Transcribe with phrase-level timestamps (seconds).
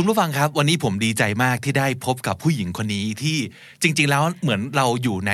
[0.00, 3.38] คุณผู้ฟังครับวันนี้ผมดีใจมากที่ได้พบกับผู้หญิงคนนี้ที่
[3.82, 5.32] จริง ๆ แล้วเหมือนเราอยู่ใน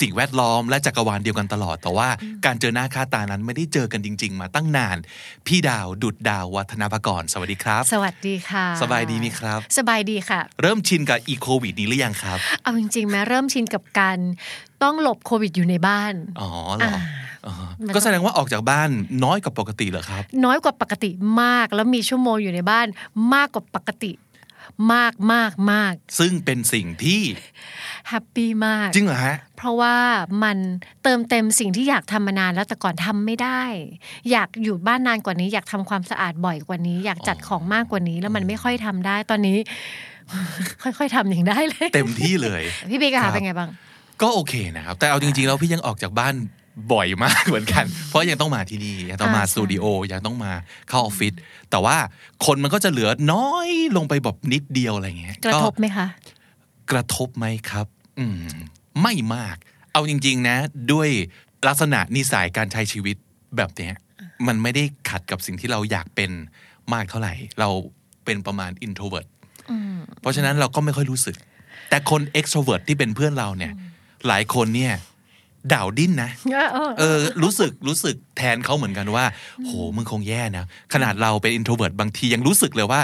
[0.00, 2.08] สิ่งแวดล้อมและจักรวาลเดียวกันตลอด แต่ว่า
[2.46, 4.96] การเจอหน้าค่าตานั้นไม่ได้เจอกันจริง ๆ มาตั้งนาน
[5.46, 14.18] พี่ดาวดุดดาววัฒนาภกรสวัสดีครับ สวัสดีค่ะ สบายดีไหมครับ สบายดีค่ะ เริ่มชินกับอีโควิดนี้หรือยังครับ เอาจริงๆแม้เริ่มชินกับการ
[14.82, 16.98] ต้องหลบโควิดอยู่ในบ้าน อ๋อเหรอ
[17.46, 17.54] อ๋อ
[17.94, 18.90] ก็แสดงว่าออกจากบ้าน
[19.24, 21.10] น้อยกว่าปกติเหรอครับ น้อยกว่าปกติ
[21.42, 22.86] มากแล้วมีชั่วโมงอยู่ในบ้าน
[23.34, 24.12] มากกว่าปกติ
[24.94, 27.22] มากมากมาก ซึ่งเป็นสิ่งที่
[28.08, 29.96] แฮปปี้มาก จริงเหรอฮะ เพราะว่า
[30.42, 30.58] มัน
[31.02, 33.62] เติมเต็มสิ่งที่อยากทำมานานแล้วแต่ก่อนทำไม่ได้
[34.30, 39.58] อยากอยู่บ้านนานกว่านี้อยากทำความสะอาดบ่อยกว่านี้ อยากจัดของมากกว่านี้ แล้วมันไม่ค่อยทำได้ ตอนนี้
[40.82, 43.70] ค่อยๆทำอย่างได้เลย เต็มที่เลย พี่บิ๊กอะครัคะบเป็นไงบ้าง
[44.22, 46.34] ก็โอเคนะครับ แต่เอาจริงๆแล้วพี่ยังออกจากบ้าน
[46.92, 50.52] บ่อยมากเหมือนกัน เพราะยังต้องมาที่นี่ยังต้องมาอ่าสตูดิโอยังต้องมา
[50.88, 51.34] เข้าออฟฟิศ
[51.70, 51.96] แต่ว่า
[52.46, 56.06] คนมันก็จะเหลือน้อยลงไปแบบนิดเดียวอะไรเงี้ยกระทบไหมคะ
[56.90, 57.86] กระทบไหมครับ
[58.18, 58.38] อืม
[59.02, 59.56] ไม่มาก
[59.92, 60.56] เอาจริง ๆ นะ
[60.92, 61.08] ด้วย
[61.66, 63.16] ลักษณะนิสัยการใช้ชีวิต
[63.56, 63.94] แบบเนี้ย
[64.46, 66.30] มันไม่ได้ขัดกับสิ่งที่เราอยากเป็น
[66.92, 67.68] มากเท่าไหร่ เรา
[68.24, 69.28] เป็นประมาณ introvert
[70.20, 71.36] เพราะฉะนั้นเราก็ไม่ค่อยรู้สึก
[71.90, 73.72] แต่คน extrovert ที่เป็นเพื่อนเราเนี่ย
[74.28, 74.94] หลายคนเนี่ย
[75.72, 76.30] ด่าวดิ้นนะ
[76.98, 79.24] เออรู้สึกรู้สึกแทนเขาเหมือนกันว่า
[79.64, 83.00] โหมึงคงแย่นะ ขนาดเราเป็น introvert บางทียังรู้สึกเลยว่า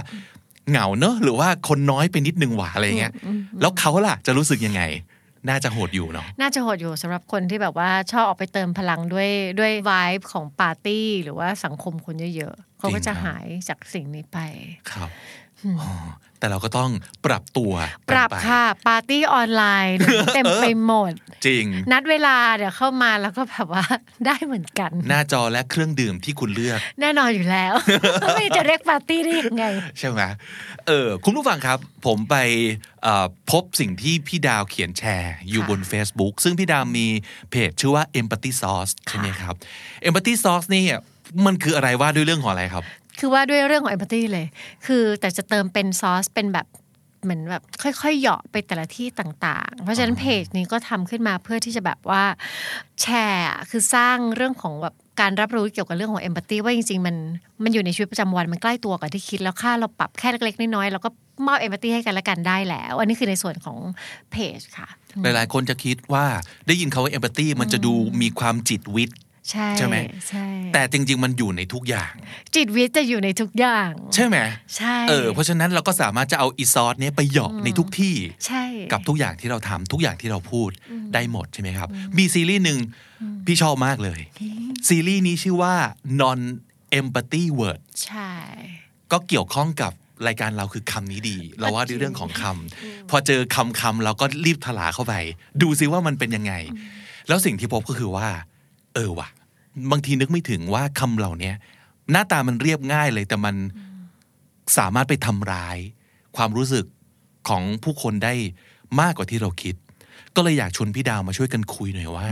[0.70, 3.12] เหงาเนอะหรือว่าคนน้อยไปนิดนึงหว่าอะไรเงี้ย
[3.61, 4.83] แล้วเขาล่ะจะรู้สึกยังไง
[5.48, 14.39] น่าจะโหดอยู่เนาะน่าจะโหดอยู่สำหรับคนที่แบบว่าชอบออกไปเติมพลังด้วยด้วยวายของปาร์ตี้ หรือว่าสังคมคนเยอะๆเขาก็จะหายจากสิ่งนี้ไป
[14.93, 15.09] ครับ
[15.81, 15.91] อ๋อ
[16.42, 16.91] แต่เราก็ต้อง
[17.26, 17.72] ปรับตัว
[18.10, 19.97] ปรับกันไค่ะปาร์ตี้ออนไลน์
[20.34, 21.12] เต็มไปหมด
[21.47, 23.84] จริง นัดเวลาเดี๋ยวเข้ามาแล้วก็แบบว่า
[24.26, 27.75] ได้เหมือนกัน หน้าจอและเครื่องดื่มที่คุณเลือก แน่นอนอยู่แล้ว
[28.34, 29.64] ไม่จะเรียกปาร์ตี้ได้ยังไง
[29.98, 30.20] ใช่ไหม
[30.86, 32.36] เออคุณผู้ฟังครับ ผมไป
[33.02, 37.06] เอ่อพบสิ่งที่พี่ดาวเขียนแชร์ อยู่ค่ะบน Facebook ซึ่งพี่ดาวมี
[37.50, 39.54] เพจชื่อว่า Empathy Sauce ใช่ไหมครับ
[40.08, 40.84] Empathy Sauce นี่
[41.47, 42.84] มันคืออะไรว่าด้วยเรื่องของอะไรครับ
[43.25, 44.47] คือว่าด้วยเรื่องของ empathy เลย
[44.87, 46.66] คือแต่จะเติมเป็นซอสเป็นแบบ
[47.25, 52.22] เหมือนแบบค่อยๆ เหยาะไปแต่ละที่ต่างๆ เพราะฉะนั้นเพจนี้ก็ทำขึ้นมาเพื่อที่จะแบบว่า
[53.03, 57.16] แชร์อะคือสร้างเรื่องของแบบการรับรู้เกี่ยวกับเรื่องของ empathy ว่าจริงๆ มัน
[57.62, 61.09] มันอยู่ในชีวิตประจำวันมันใกล้ตัวกว่าที่คิด แล้วค่าเราปรับแค่เล็กๆ น้อยๆแล้วก็
[61.47, 63.78] มอบ empathy ให้กันและกันได้แล้ว อันนี้คือในส่วนของ
[64.32, 64.88] เพจค่ะ
[65.22, 66.25] หลายๆ คนจะคิดว่า
[66.66, 69.19] ได้ยินคาว่า empathy มันจะดูมีความจิตวิทย์
[69.50, 69.97] ใช่ใช่ไหม
[70.28, 72.12] ใช่แต่จริง ๆ มันอยู่ในทุกอย่าง
[72.54, 74.36] จิตวิทย์จะอยู่ในทุกอย่าง ใช่ไหม
[74.76, 78.14] ใช่เออเพราะฉะนั้นเราก็สามารถจะเอาอีซอสเนี้ยไปเหยาะในทุกที่
[78.47, 80.70] ใช่กับทุกอย่างที่เราทำทุกอย่างที่เราพูด
[81.14, 81.88] ได้หมดใช่ไหมครับ
[82.19, 82.78] มีซีรีส์หนึ่ง
[83.47, 84.20] พี่ชอบมากเลย
[84.88, 85.75] ซีรีส์นี้ชื่อว่า
[86.20, 86.41] non
[86.98, 88.32] empathy word ใช่
[89.12, 89.92] ก็เกี่ยวข้องกับ
[90.26, 95.14] รายการเราคือคำนี้ดี เราว่าด้วยเรื่องของคำพอเจอคำคำเราก็รีบถลาเข้าไป
[95.62, 96.52] ดูซิว่ามันเป็นยังไง
[97.28, 98.28] แล้วสิ่งที่พบก็คือว่า
[98.94, 99.28] เออว่ะ
[99.91, 101.53] บางทีนึกไม่ถึงว่าคำเหล่านี้
[102.10, 103.54] หน้าตามันเรียบง่ายเลยแต่มัน
[104.78, 105.78] สามารถไปทำร้าย
[106.36, 106.84] ความรู้สึก
[107.48, 108.34] ของผู้คนได้
[109.00, 109.75] มากกว่าที่เราคิด
[110.36, 112.31] ก็เลยอยากชวนพี่ดาวมาช่วยกันคุยหน่อยว่า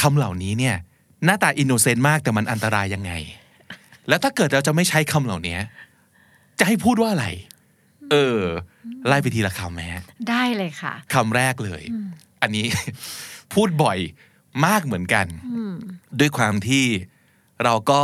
[0.00, 0.76] คำเหล่านี้เนี่ย
[1.24, 3.12] หน้าตาอินโนเซนต์มากแต่มันอันตรายยังไง
[4.08, 5.58] แล้วถ้าเกิดเราจะไม่ใช้คำเหล่านี้
[6.58, 7.26] จะให้พูดว่าอะไร
[8.10, 8.40] เออ
[9.06, 11.82] ไล่ไปทีละคำไหมฮะได้เลยค่ะคำแรกเลย
[12.42, 12.66] อันนี้
[13.54, 13.98] พูดบ่อย
[14.66, 15.26] มากเหมือนกัน
[16.20, 16.84] ด้วยความที่
[17.64, 18.02] เราก็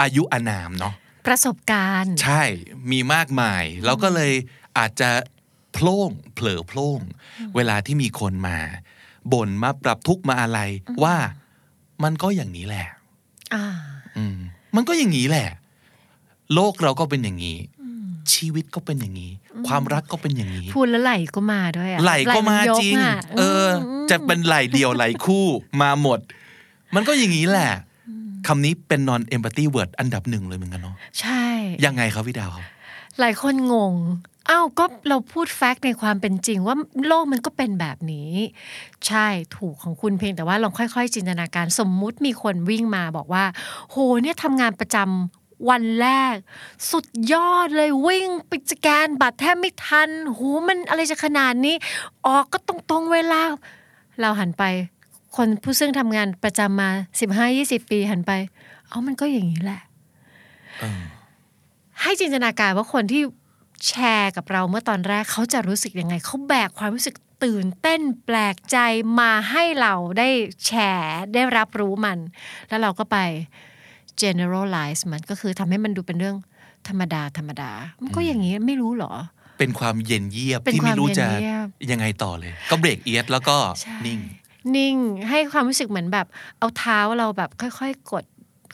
[0.00, 0.94] อายุอานามเนาะ
[1.26, 2.42] ประสบการณ์ ใช่
[2.90, 4.32] มีมากมาย เราก็เลย
[4.78, 5.10] อาจจะ
[5.72, 7.00] โพล่งเผลอโพล่ง
[7.54, 8.58] เวลาที่มีคนมา
[9.32, 10.58] บ่นมาปรับทุกข์มาอะไร
[11.04, 11.16] ว่า
[12.02, 12.86] มันก็อย่างนี้แหละ
[13.54, 13.64] อ่า
[14.16, 14.38] อืม
[14.76, 15.48] มันก็อย่างนี้แหละ
[16.54, 17.58] โลกเราก็เป็นอย่างนี้
[18.34, 19.32] ชีวิตก็เป็นอย่างนี้
[19.66, 23.66] ความรักก็เป็นอย่างนี้พูดแล้วไหลก็มาด้วยอะไหลก็มาไหนยจริงอะเออ
[24.10, 25.46] จะเป็นไหลเดียวไหลคู่
[25.80, 26.18] มาหมด
[26.94, 27.72] มันก็อย่างนี้แหละ
[28.46, 31.44] คำนี้เป็น non empathy word อันดับหนึ่งเลยเหมือนกันเนาะใช่
[31.84, 32.64] ยังไงครับพี่ดาวครับ
[33.20, 33.94] หลายคนงง
[34.50, 36.76] อ้าวก็เราพูดแฟกต์ในความเป็นจริงว่า
[37.06, 38.30] โลกมันก็เป็นแบบนี้
[39.06, 39.26] ใช่
[39.56, 43.44] ถูกของคุณเพียงแต่ว่าลองค่อย ๆ จินตนาการสมมุติมีคนวิ่งมาบอกว่า
[43.90, 46.34] โหเนี่ยทำงานประจำ วันแรก
[46.90, 51.74] สุดยอดเลยวิ่งไปสแกนบัตรแทบไม่ทันโหมันอะไรจะขนาดนี้
[52.26, 53.40] ออกก็ตรงตรงๆเวลา
[54.20, 54.64] เราหันไป
[55.36, 58.32] คนผู้ซึ่งทำงานประจำมาสิบห้ายี่สิบปีหันไป
[58.88, 59.80] เอามันก็อย่างนี้แหละ
[60.80, 61.02] เออ
[62.00, 63.22] ให้จินตนาการว่าคนที่
[63.88, 67.14] แชร์กับเราเมื่อตอนแรกเขาจะรู้สึกยังไง เขาแบกความรู้สึก
[67.44, 68.78] ตื่นเต้นแปลกใจ
[69.20, 70.28] มาให้เราได้
[70.66, 72.18] แชร์ได้รับรู้มัน
[72.68, 73.18] แล้วเราก็ไป
[74.22, 76.36] generalize มันก็คือทำให้มันดูเป็นเรื่อง
[76.88, 77.70] ธรรมดาธรรมดา
[78.02, 79.12] มันก็อย่างนี้ไม่รู้เหรอ
[79.58, 84.20] เป็นความเย็นเยียบเป็นที่ไม่รู้ความเย็นจะเยียบยังไงต่อเลย ก็เบรกเอียดแล้วก็ใช่นิ่ง
[84.76, 84.96] นิ่ง
[85.30, 86.26] ให้ความรู้สึกเหมือนแบบ
[86.58, 88.24] เอาเท้าเราแบบค่อย ๆ กด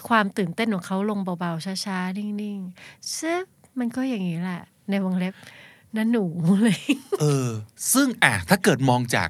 [0.08, 3.40] ความตื่นเต้นของเขาลงเบาๆช้าๆนิ่งๆซึ่ง
[3.78, 5.34] มันก็อย่างนี้แหละ ในวงเล็บ
[5.96, 6.24] นั่นหนู
[6.62, 6.80] เลย
[7.20, 7.48] เออ
[7.92, 9.28] ซึ่งอะถ้าเกิดมองจาก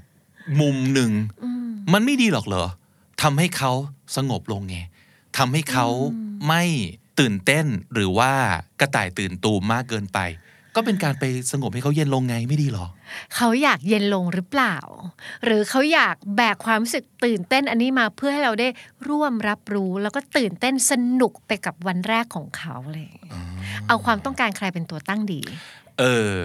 [0.60, 1.10] มุมหนึ่ง
[1.92, 2.64] มันไม่ดีหรอกเหรอ
[3.22, 3.72] ทำให้เขา
[4.16, 4.76] สงบลงไง
[5.36, 5.86] ทำให้เขา
[6.48, 6.64] ไม่
[7.20, 8.32] ตื่นเต้นหรือว่า
[8.80, 10.20] กระต่ายตื่นตูมมากเกินไป
[10.76, 12.86] ก็เป็นการไปสงบให้เขาเย็นลงไงไม่ดีหรอ
[13.36, 14.76] เขาอยากเย็นลงหรือเปล่า
[15.44, 18.68] หรือเขาอยากแบกความรู้สึกตื่นเต้นอันนี้มาเพื่อให้เราได้
[19.08, 23.12] ร่วมรับรู้ แล้วก็ตื่นเต้นสนุกไปกับวันแรกของเขาเลย
[23.88, 25.40] เอาความต้องการใครเป็นตัวตั้งดี
[25.98, 26.04] เอ
[26.36, 26.44] อ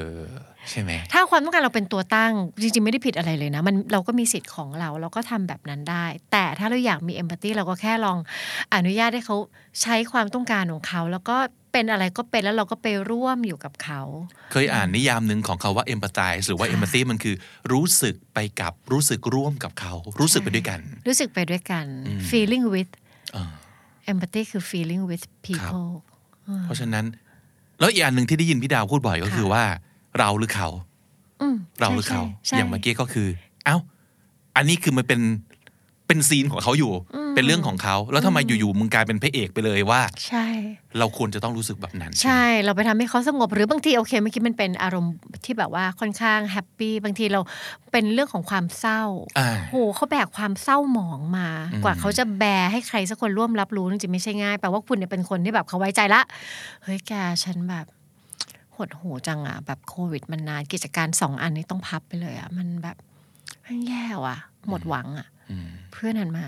[0.72, 8.18] ใช่ไหมถ้าความต้องการเราเป็นตัวตั้ง จริงๆ ไม่ได้ผิดอะไรเลยนะ มันเราก็มีสิทธิ์ของเราเราก็ทำแบบนั้นได้ แต่ถ้าเราอยากมีเอมพัตตีเราก็แค่ลอง
[8.76, 9.38] อนุญาตให้เขา
[9.82, 11.38] ใช้ความต้องการของเขา แล้วก็
[11.72, 14.02] เป็นอะไรก็เป็นแล้วเราก็ไปร่วมอยู่กับเขา
[14.52, 17.36] เคยอ่านนิยามหนึ่งของเขาว่า empathize หรือว่า empathy มันคือ
[17.72, 21.86] รู้สึกไปกับรู้สึกร่วมกับเขา รู้สึกไปด้วยกัน รู้สึกไปด้วยกัน
[22.32, 22.92] feeling with
[23.34, 23.52] เออ
[24.12, 25.92] empathy คือ feeling with people
[26.66, 27.06] เพราะฉะนั้น
[27.80, 29.64] แล้วอีกอันหนึ่งที่ได้ยินพี่ดาวพูดบ่อยก็คือว่า
[30.20, 30.70] เราหรือเขา
[31.42, 33.28] อืมเราหรือเขาใช่ใช่อย่างเมื่อกี้ก็คือ
[33.66, 33.78] เอ้า
[34.56, 35.22] อันนี้คือมันเป็น
[36.10, 36.92] เป็นซีนของเขาอยู่
[37.36, 40.46] เป็นเรื่องของเขา แล้วทำไมอยู่ๆมึงกลายเป็นพระเอกไปเลยว่า ใช่
[41.00, 45.14] เราควรจะต้องรู้สึกแบบนั้น ใช่ เราไปทำให้เขาสงบหรือบางทีโอเคเมื่อกี้มันเป็นอารมณ์
[45.46, 47.40] ที่แบบว่าค่อนข้างแฮปปี้บางทีเรา
[47.92, 49.02] เป็นเรื่องของความเศร้า
[49.40, 51.50] อ่าโหเขาแบกความเศร้าหมองมา
[51.84, 56.22] กว่าเขาจะแบร์ให้ใครสักคนร่วมรับรู้จริงๆไม่ใช่ง่ายแปลว่าคุณเนี่ยเป็นคนที่แบบเขาไว้ใจละ
[56.84, 57.86] เฮ้ยแกฉันแบบ
[58.78, 62.98] หดหูจังอะแบบโควิดมันนานกิจการสองอันนี้ต้องพับไปเลยอะมันแบบ
[63.66, 64.38] มันแย่ว่ะ
[64.68, 66.46] หมดหวังอะอืมเพื่อนหันมา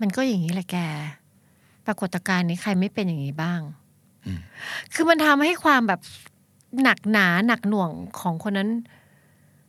[0.00, 0.76] มันก็อย่างนี้แหละแก
[1.86, 3.60] ปรากฏการณ์นี้ใครไม่เป็นอย่างนี้บ้าง
[4.26, 4.40] อืม
[4.94, 6.00] คือมันทำให้ความแบบ
[6.82, 7.90] หนักหนาหนักหน่วง
[8.20, 8.70] ของคนนั้น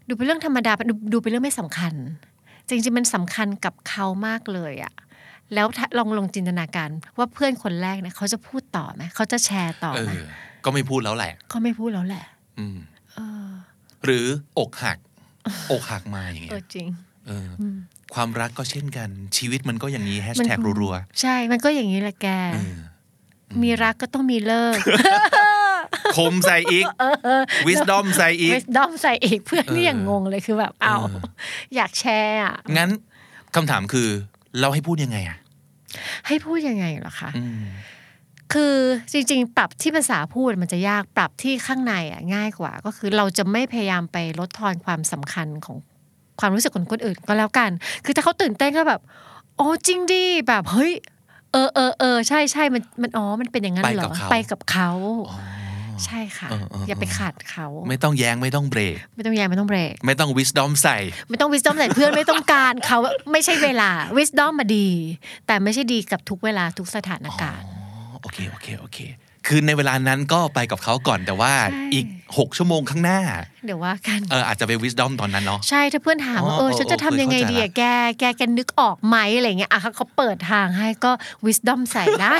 [0.08, 1.94] ดูเป็นเรื่องธรรมดาดูดูเป็นเรื่องไม่สำคัญ
[2.70, 4.94] จริงๆมันสำคัญกับเขามากเลยอะ
[5.54, 10.24] แล้วถ้าลองลองจินตนาการว่าเพื่อนคนแรกเนี่ยเขาจะพูดต่อไหมเขาจะแชร์ต่อเอไหมอ
[10.66, 12.24] ก็ไม่พูดแล้วแหละเขาไม่พูดแล้วแหละ
[12.60, 12.78] อืม
[14.06, 14.26] หรือ
[14.60, 14.98] อกหัก
[15.72, 16.88] อกหักมาอย่างเงี้เออยจริง
[17.28, 17.64] เอออ
[18.14, 22.80] ความรักก็เช่นกัน ชีวิตมันก็อย่างนี้แฮชมันแท็กรัวใช่ มันก็อย่างนี้แหละแกๆเออ
[23.64, 24.78] มีรักก็ต้องมีเลิก
[26.18, 26.86] คมใส่อีก
[27.68, 31.22] wisdom ใส่อีกเวสดอมใส่อีก เพื่อนนี่เออยังงงเลยคือแบบ เอาเออ
[31.76, 32.90] อยากแชร์อะ งั้น
[33.56, 34.08] คำถามคือ
[34.60, 35.38] เราให้พูดยังไงอะ
[36.28, 37.64] ให้พูดยังไงเหรอคะอืม
[38.54, 38.76] คือ
[39.12, 45.78] จริงๆ ปรับที่ภาษาพูดมันจะยากปรับที่ข้างในอะง่ายกว่า ก็คือเราจะไม่พยายามไปลดทอนความสำคัญของ
[46.40, 47.72] ความรู้สึกของคนอื่นก็แล้วกัน
[48.06, 49.02] คือถ้าเขาตื่นเต้นก็แบบ
[49.58, 50.94] โอ้จริงดิแบบเฮ้ย
[51.52, 54.90] เออเออเออใช่ใช่มันมันอ๋อมันเป็นอย่างนั้นเหรอไปกับเขาไปกับเขา
[55.30, 55.38] อ๋อ
[56.06, 60.98] ใช่ค่ะเออเอออย่าไปขัดเขา ไม่ต้องแย้งไม่ต้องเบรก ไม่ต้องแย่ไม่ต้องเบรก ไม่ต้อง wisdom ใส่
[61.30, 62.98] ไม่ต้อง wisdom ใส่เพื่อนไม่ต้องการเขา
[63.32, 64.88] ไม่ใช่เวลา wisdom มาดี
[65.48, 67.79] แต่ไม่ใช่ดีกับทุกเวลาทุกสถานการณ์อ๋อโอ
[68.34, 69.00] เคโอเคโอเค
[69.48, 72.06] คือในเวลานั้นก็ไปกับเขาก่อนแต่ว่าใช่อีก
[72.38, 73.20] หกชั่วโมงข้างหน้า
[73.66, 77.84] เดี๋ยวว่ากันเอออาจจะไป wisdom ตอนนั้นเนาะใช่ถ้าเพื่อนถามว่าอ๋อเออฉันจะทำยังไงดีเอออะแก
[78.20, 81.12] แกแกนึกออกไหมอะไรเงี้ยอะเขาเขาเปิดทางให้ก็
[81.46, 82.36] wisdom ใส่ได้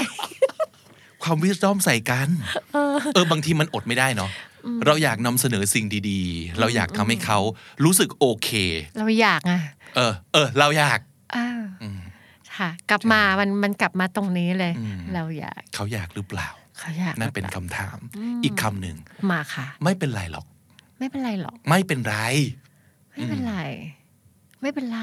[1.24, 2.28] ความ wisdom ใส่กัน
[3.14, 4.32] เออบางทีมันอดไม่ได้เนาะ
[4.86, 7.40] เราอยากนำเสนอสิ่งดีๆ เราอยากทำให้เขา
[7.84, 8.50] รู้สึกโอเค
[8.98, 9.60] เราอยากอะ
[9.96, 11.00] เออ เออ เราอยาก
[11.36, 12.00] อ้าวอืม
[12.60, 16.50] ค่ะ กลับมามันมันกลับมาตรงนี้เลยอืมเราอยาก เขาอยากหรือเปล่า
[16.80, 17.98] เขาอยากนั่นเป็นคำถาม
[18.44, 18.98] อีกคำหนึ่ง
[19.32, 20.46] มาค่ะ ไม่เป็นไรหรอก
[21.00, 22.18] ไม่เป็นไรหรอก ไม่เป็นไร
[23.16, 23.56] ไม่เป็นไร
[24.62, 25.00] ไม่เป็นไร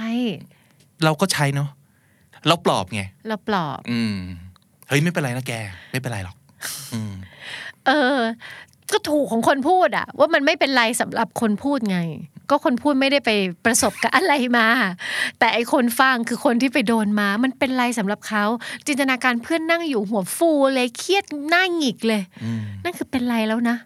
[1.05, 1.69] เราก็ใช้เนาะ
[2.47, 4.17] เราปลอบไง เราปลอบ อืม
[4.89, 5.53] เฮ้ยไม่เป็นไรนะแก
[5.91, 6.37] ไม่เป็นไรหรอก
[6.93, 7.13] อืม
[7.87, 8.21] เออ
[8.93, 11.99] ก็ถูกของคนพูดอะว่ามันไม่เป็นไรสำหรับคนพูดไง
[12.51, 13.31] ก็คนพูดไม่ได้ไป
[13.65, 14.67] ประสบกับอะไรมา
[15.39, 18.45] แต่ไอคนฟังคือคนที่ไปโดนมา มันเป็นไรสำหรับเขา
[18.87, 23.77] จินตนาการเพื่อนนั่งอยู่หัวฟูเลยเครียดหน้าหงิกเลยอืมนั่นคือเป็นไรแล้วนะ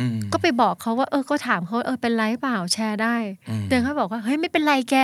[0.00, 3.16] อืมก็ไปบอกเขาว่า เออก็ถามเขาเออเป็นไรเปล่าแชร์ได้
[3.48, 4.94] อืมเดินเขาบอกว่าเฮ้ยไม่เป็นไรแก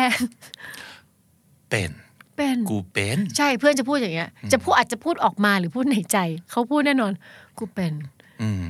[1.71, 1.91] เป็น
[2.37, 6.19] เป็นกูเป็น ใช่เพื่อนจะพูดอย่างเงี้ย จะพูดอาจจะพูดออกมาหรือพูดในใจ
[6.51, 7.13] เขาพูดแน่นอน
[7.59, 8.18] กูเป็นอืม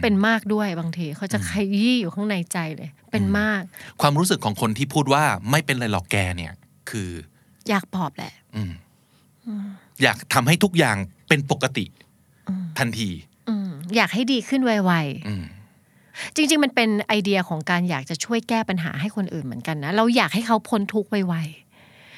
[0.02, 3.62] เป็นมากด้วยบางทีเขาจะขยี้อยู่ข้างในใจเลย เป็นมาก
[4.00, 6.52] ความรู้สึกของคนที่พูดว่าไม่เป็นไรหรอกแกเนี่ย
[6.90, 7.10] คือ
[7.68, 8.72] อยากปลอบแหละอืม
[10.02, 10.96] อยากทำให้ทุกอย่าง
[11.28, 11.84] เป็นปกติ
[12.78, 13.10] ทันที
[13.48, 14.92] อืมอยากให้ดีขึ้นไว
[15.28, 21.34] อืมๆจริง ๆ มันเป็นไอเดียของการอยากจะช่วยแก้ปัญหาให้คนอื่นเหมือนกันนะ เราอยากให้เขาพ้นทุกข์ไว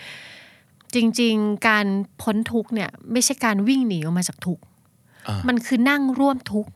[0.01, 1.87] ๆจริงๆ การ
[2.23, 4.63] พ้นทุกข์เนี่ย ไม่ใช่การวิ่งหนีออกมาจากทุกข์
[5.29, 6.71] อ่ามันคือนั่งร่วมทุกข์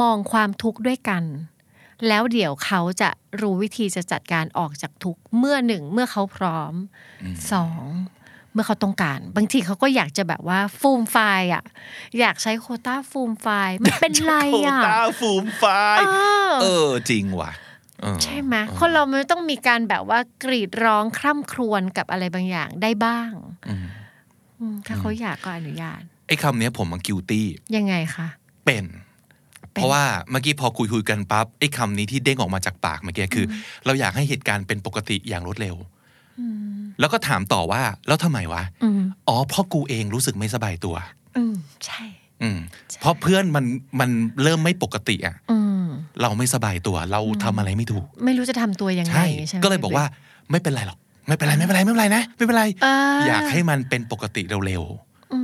[0.00, 1.24] มองความทุกข์ด้วยกัน
[2.08, 3.10] แล้วเดี๋ยวเขาจะ
[3.40, 6.74] รู้วิธีจะจัดการออกจากทุกข์เมื่อหนึ่งเมื่อเขาพร้อม
[7.52, 7.84] สอง
[8.52, 11.64] เมื่อเขาต้องการ บางทีเขาก็อยากจะแบบว่าฟูมฟายอะ
[12.20, 14.34] อยากใช้โควต้าฟูมฟายไม่เป็นไร
[14.66, 16.10] อะโควต้าฟูมฟายเอ
[16.48, 17.52] อเออจริงว่ะ
[18.00, 23.32] เออใช่ไหมคนเรามันต้องมีการแบบว่ากรีดร้องคร่ำครวญกับอะไรบางอย่างได้บ้าง
[23.68, 23.86] อืม
[24.60, 28.28] อืมถ้าเขาอยากก็อนุญาตไอ้คำเนี้ยผมมัน guilty ยังไงคะ
[28.66, 28.84] เป็น
[29.72, 33.54] เป็นเพราะว่าเมื่อกี้พอคุยคุยๆกันปั๊บไอ้คำนี้ที่เด้งออกมาจากปากเมื่อกี้คืออ
[33.86, 35.76] เราอยากให้เหตุการณ์เป็นปกติอย่างรวดเร็ว
[37.00, 40.96] แล้วก็ถามต่อว่าแล้วทำไมวะอืมอ๋อเพราะกูเองรู้สึกไม่สบายตัว
[41.36, 41.54] อืม
[41.86, 42.02] ใช่
[42.42, 42.58] อืม
[43.00, 43.64] เพราะเพื่อนมัน
[44.00, 44.10] มัน
[44.42, 45.86] เริ่มไม่ปกติอะอืม
[46.22, 50.04] เราไม่สบายตัว เราทำอะไรไม่ถูก ไม่รู้จะทำตัวยังไงใช่ใช่ไหมก็เลยบอกว่า
[50.50, 50.98] ไม่เป็นไรหรอก
[51.28, 52.86] ไม่เป็นไรไม่เป็นไรไม่เป็นไรนะ ไม่เป็นไรเอ
[53.16, 54.82] ออยากให้มันเป็นปกติเร็ว
[55.34, 55.40] อื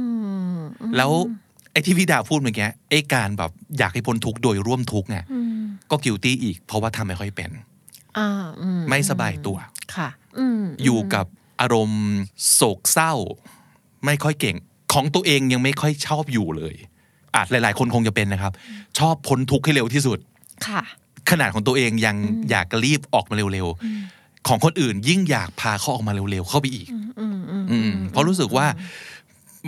[0.55, 1.48] มๆแล้วไอ้
[1.87, 7.51] ที่พี่ดาวพูดเมื่อกี้ไอ้การแบบอยากให้พ้นทุกข์โดยร่วมทุกข์เนี่ยอืมก็กิวตี้อีก เพราะว่าทำไม่ค่อยเป็น
[8.19, 8.29] อ่า
[8.61, 9.57] อืไม่สบายตัว
[9.95, 10.09] ค่ะ
[10.39, 11.27] อืมอยู่กับ
[11.61, 12.07] อารมณ์
[12.55, 13.15] โศกเศร้า
[14.07, 14.57] ไม่ค่อยเก่ง
[14.93, 16.75] ของตัวเองยังไม่ค่อยชอบอยู่เลย
[17.35, 18.53] อาจหลาย ๆ คนคงจะเป็นนะครับ
[18.99, 20.19] ชอบพ้นทุกข์ให้เร็วที่สุด
[20.67, 20.83] ค่ะ
[21.31, 22.17] ขนาดของตัวเองยัง
[22.51, 23.67] อยากรีบออกมาเร็ว
[24.07, 28.67] ๆ ของคนอื่นยิ่งอยากพาเขาออกมาเร็ว ๆ เข้าไปอีกอืมอืมอืมเพราะรู้สึกว่า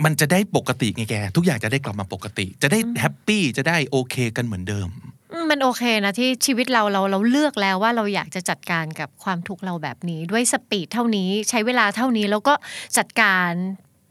[0.03, 4.89] มันจะได้ปกติไงแก ทุกอย่างจะได้กลับมาปกติ จะได้ happy จะได้โอเคกันเหมือนเดิม
[5.33, 12.53] อืมมันโอเคนะที่ชีวิตเราเราเราเลือกแล้วว่าเราอยากจะจัดการกับความทุกข์เราแบบนี้ ด้วย speed เท่านี้ใช้เวลาเท่านี้แล้วก็
[12.97, 13.49] จัดการ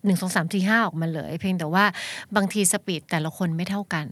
[0.05, 1.85] หนึ่งสองสามสี่ห้าออกมาเลย เพียงแต่ว่า
[2.37, 4.07] บางที speed แต่ละคนไม่เท่ากัน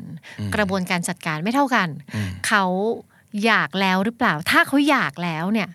[0.54, 2.64] กระบวนการจัดการไม่เท่ากันอืมเขา
[3.44, 5.68] อยากแล้วหรือเปล่า ถ้าเขาอยากแล้วเนี่ย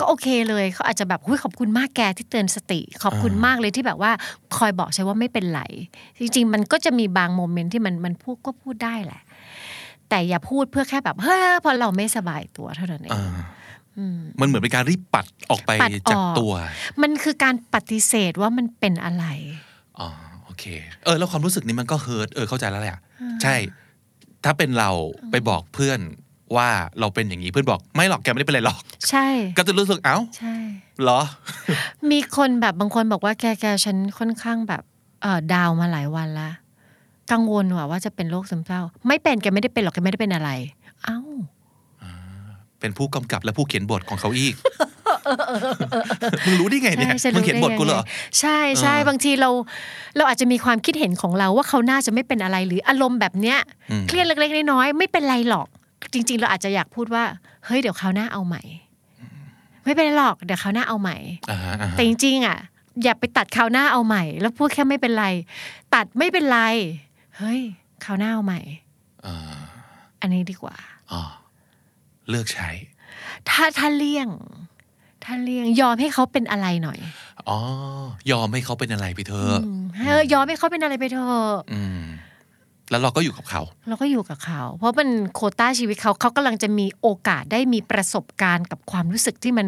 [0.00, 4.12] ก็โอเคเลยเขาอาจจะแบบหุ้ยขอบคุณมากแกที่เตือนสติ ขอบคุณมากเลยที่แบบว่า
[4.56, 5.62] คอยบอกใช่ว่าไม่เป็นไร
[6.20, 9.20] จริง ๆ มันก็จะมีบางโมเมนต์ที่มันมันพูดก็พูดได้แหละ
[10.08, 13.24] แต่อย่าพูดเพื่อแค่แบบเฮ้ยเพราะเราไม่สบายตัวเท่านั้นเองอ่า
[13.98, 16.52] อืมมันเหมือนเป็นการรีบปัดออกไปปัดออกจากตัว
[17.02, 19.24] มันคือการปฏิเสธว่ามันเป็นอะไร
[19.98, 20.08] อ๋อ
[20.44, 20.64] โอเค
[21.04, 23.00] เออ แล้วความรู้สึกนี้มันก็เฮิร์ตเออเข้าใจแล้วแหละ
[23.42, 23.54] ใช่
[24.44, 24.90] ถ้าเป็นเรา
[25.30, 26.00] ไปบอกเพื่อน
[26.56, 26.68] ว่า
[27.00, 28.78] เราเป็นอย่างนี้เพื่อนบอกไม่หรอกแกไม่ได้เป็นอะไรหรอก
[29.10, 29.26] ใช่
[29.58, 30.54] ก็จะรู้สึกเอ้าใช่
[31.02, 31.20] เหรอ
[32.10, 34.82] มีคนแบบบางคนบอกว่าแกแกฉันค่อนข้างแบบ
[35.22, 36.50] เออดาวมาหลายวันละ
[37.32, 40.50] กังวลว่าว่าจะเป็นโรคซึมเศร้า ไม่เป็นแกไม่ได้เป็นหรอกแกไม่ได้เป็นอะไร
[41.04, 41.18] เอ้า
[42.80, 44.54] เป็นผู้กำกับและผู้เขียนบทของเขาอีก
[46.46, 48.02] มึงรู้ได้ไงเนี่ยใช่ฉัมึงเขียนบทกูเหรอ
[48.40, 49.50] ใช่ใช่เออบางทีเรา
[50.16, 53.58] เราอาจจะมีความคิดเห็นของเราว่าเขาน่าจะไม่เป็นอะไรหรืออารมณ์แบบเนี้ย
[53.90, 55.68] อืมเครียดเล็กๆน้อยๆไม่เป็นไรหรอก
[56.12, 57.24] จริง ๆ เราอาจจะอยากพูดว่า
[57.64, 58.62] เฮ้ยเดี๋ยวคราวหน้าเอาใหม่
[59.84, 61.16] ไม่เป็นไรหรอกเดี๋ยวคราวหน้าเอาใหม่
[61.50, 62.58] อ่าฮะอ่าฮะแต่จริงๆอะ
[63.02, 65.26] อย่าไปตัดคราวหน้าเอาใหม่ แล้วพูดแค่ไม่เป็นไร
[65.94, 66.60] ตัดไม่เป็นไร
[67.38, 67.60] เฮ้ย
[68.04, 68.60] คราวหน้าเอาใหม่
[69.26, 69.36] อ่า
[70.20, 70.76] อันนี้ดีกว่า
[71.12, 71.22] อ๋อ
[72.28, 72.68] เลือกใช้
[73.48, 74.28] ถ้าถ้าเลี่ยง
[75.24, 76.98] ถ้าเลี่ยงยอมให้เขาเป็นอะไรหน่อย
[77.48, 77.58] อ๋อ
[78.30, 82.00] ยอมให้เขาเป็นอะไรไปเถอะอืมเออยอมให้เขาเป็นอะไรไปเถอะอืม
[82.90, 89.66] แล้วเราก็อยู่กับเขา เราก็อยู่กับเขา เพราะมันโควต้าชีวิตเขาเขากำลังจะมีโอกาสได้มีประสบการณ์กับความรู้สึกที่มัน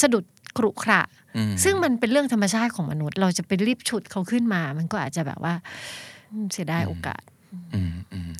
[0.00, 0.24] สะดุด
[0.58, 1.00] กรุขระ
[1.36, 5.54] อืมซึ่งมันเป็นเรื่องธรรมชาติของมนุษย์ เราจะไปรีบฉุดเขาขึ้นมา มันก็อาจจะแบบว่า
[6.32, 7.22] อืมเสียดายโอกาส
[7.74, 8.30] อืมอืม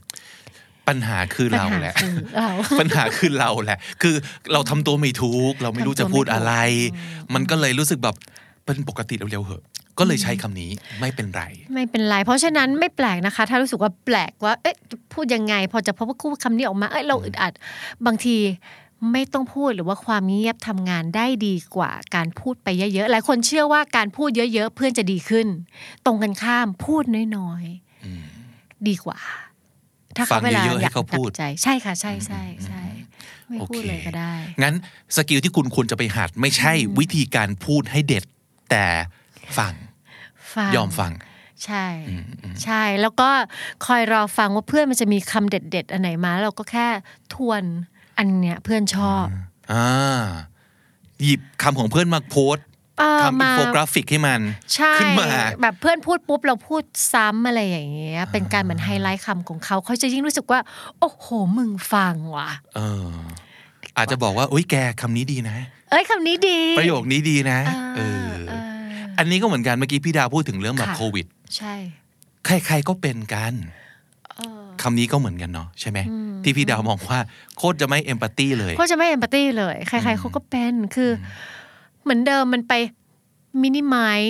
[0.88, 2.50] ปัญหาคือเราแหละ ปัญหาคือเรา
[2.80, 4.14] ปัญหาคือเราแหละ คือ
[4.52, 6.52] เราทำตัวไม่ถูก เราไม่รู้จะพูดอะไร
[7.34, 8.16] มันก็เลยรู้สึกแบบ
[8.64, 9.62] เป็นปกติเร็วๆเหอะ
[9.99, 10.70] ก็เลยใช้คำนี้
[11.00, 11.42] ไม่เป็นไร
[11.75, 14.76] ไม่เป็นไร เพราะฉะนั้นไม่แปลกนะคะ ถ้ารู้สึกว่าแปลกว่า เอ๊ะ
[15.14, 17.52] พูดยังไง พอจะพบว่าคู่คำนี้ออกมา เอ้ยเราอึดอัด
[18.06, 18.37] บางที
[19.12, 25.47] ไม่ต้องพูดหรือว่าความเงียบทำงานได้ดีกว่าการพูดไปเยอะๆหลายคนเชื่อว่าการพูดเยอะ ๆ เพื่อนจะดีขึ้น
[26.06, 27.04] ตรงกันข้ามพูด
[27.37, 29.18] น้อยๆดีกว่า
[30.16, 32.82] ถ้าฟัเขางเวลาเยอะๆอยากให้เขาพูดตัดใจ ใช่ค่ะ ใช่ใช่ใช่
[33.49, 34.75] ไม่พูดเลยก็ได้ โอเค งั้น
[35.16, 38.25] skill ที่คุณควรจะไปหัด ไม่ใช่วิธีการพูดให้เด็ด
[38.70, 38.87] แต่
[39.59, 39.73] ฟัง
[40.54, 41.12] ฟัง ยอมฟัง
[41.64, 41.87] ใช่
[42.64, 43.30] ใช่ แล้วก็
[43.87, 46.87] คอยรอฟังว่าเพื่อนมันจะมีคำเด็ด ๆ อันไหนมาเราก็แค่
[47.35, 47.62] ทวน
[48.19, 49.26] อันเนี้ยเพื่อนชอบ
[49.73, 50.23] อ่า
[51.23, 52.66] หยิบคำของเพื่อนมาโพสต์
[52.99, 54.40] เออทำอิมานโฟกราฟิกให้มัน
[54.75, 55.28] ใช่ขึ้นมา
[55.62, 60.61] แบบเพื่อนพูดปุ๊บเราพูดซ้ำอะไรอย่างเงี้ย เป็นการเหมือนไฮไลท์คำของเขา เขาจะยิ่งรู้สึกว่า
[61.00, 61.26] โอ้โห
[61.59, 63.09] มึงฟังว่ะเออ
[63.97, 65.57] อาจจะบอกว่าอุ้ยแกคำนี้ดีนะ
[65.90, 67.59] เอ้ยคำนี้ดี ประโยคนี้ดีนะ
[67.97, 68.00] เอ
[68.49, 68.54] เอ
[69.20, 71.74] ออเอออันนี้ก็เหมือนกันเมื่อกี้พี่ดาวพูดถึงเรื่องแบบค่ะโควิด ใช่
[72.46, 73.54] ใครๆก็เป็นกัน
[74.82, 75.98] คำนี้ก็เหมือนกันเนาะใช่ไหม
[76.44, 77.18] ที่พี่ดาวมองว่า
[77.56, 82.74] โคตรจะไม่เอมพัตตีเลยก็จะไม่เอมพัตตีเลย ใคร ๆเขาก็เป็นคืออเหมือนเดิมมันไป
[83.62, 84.20] มินิมัล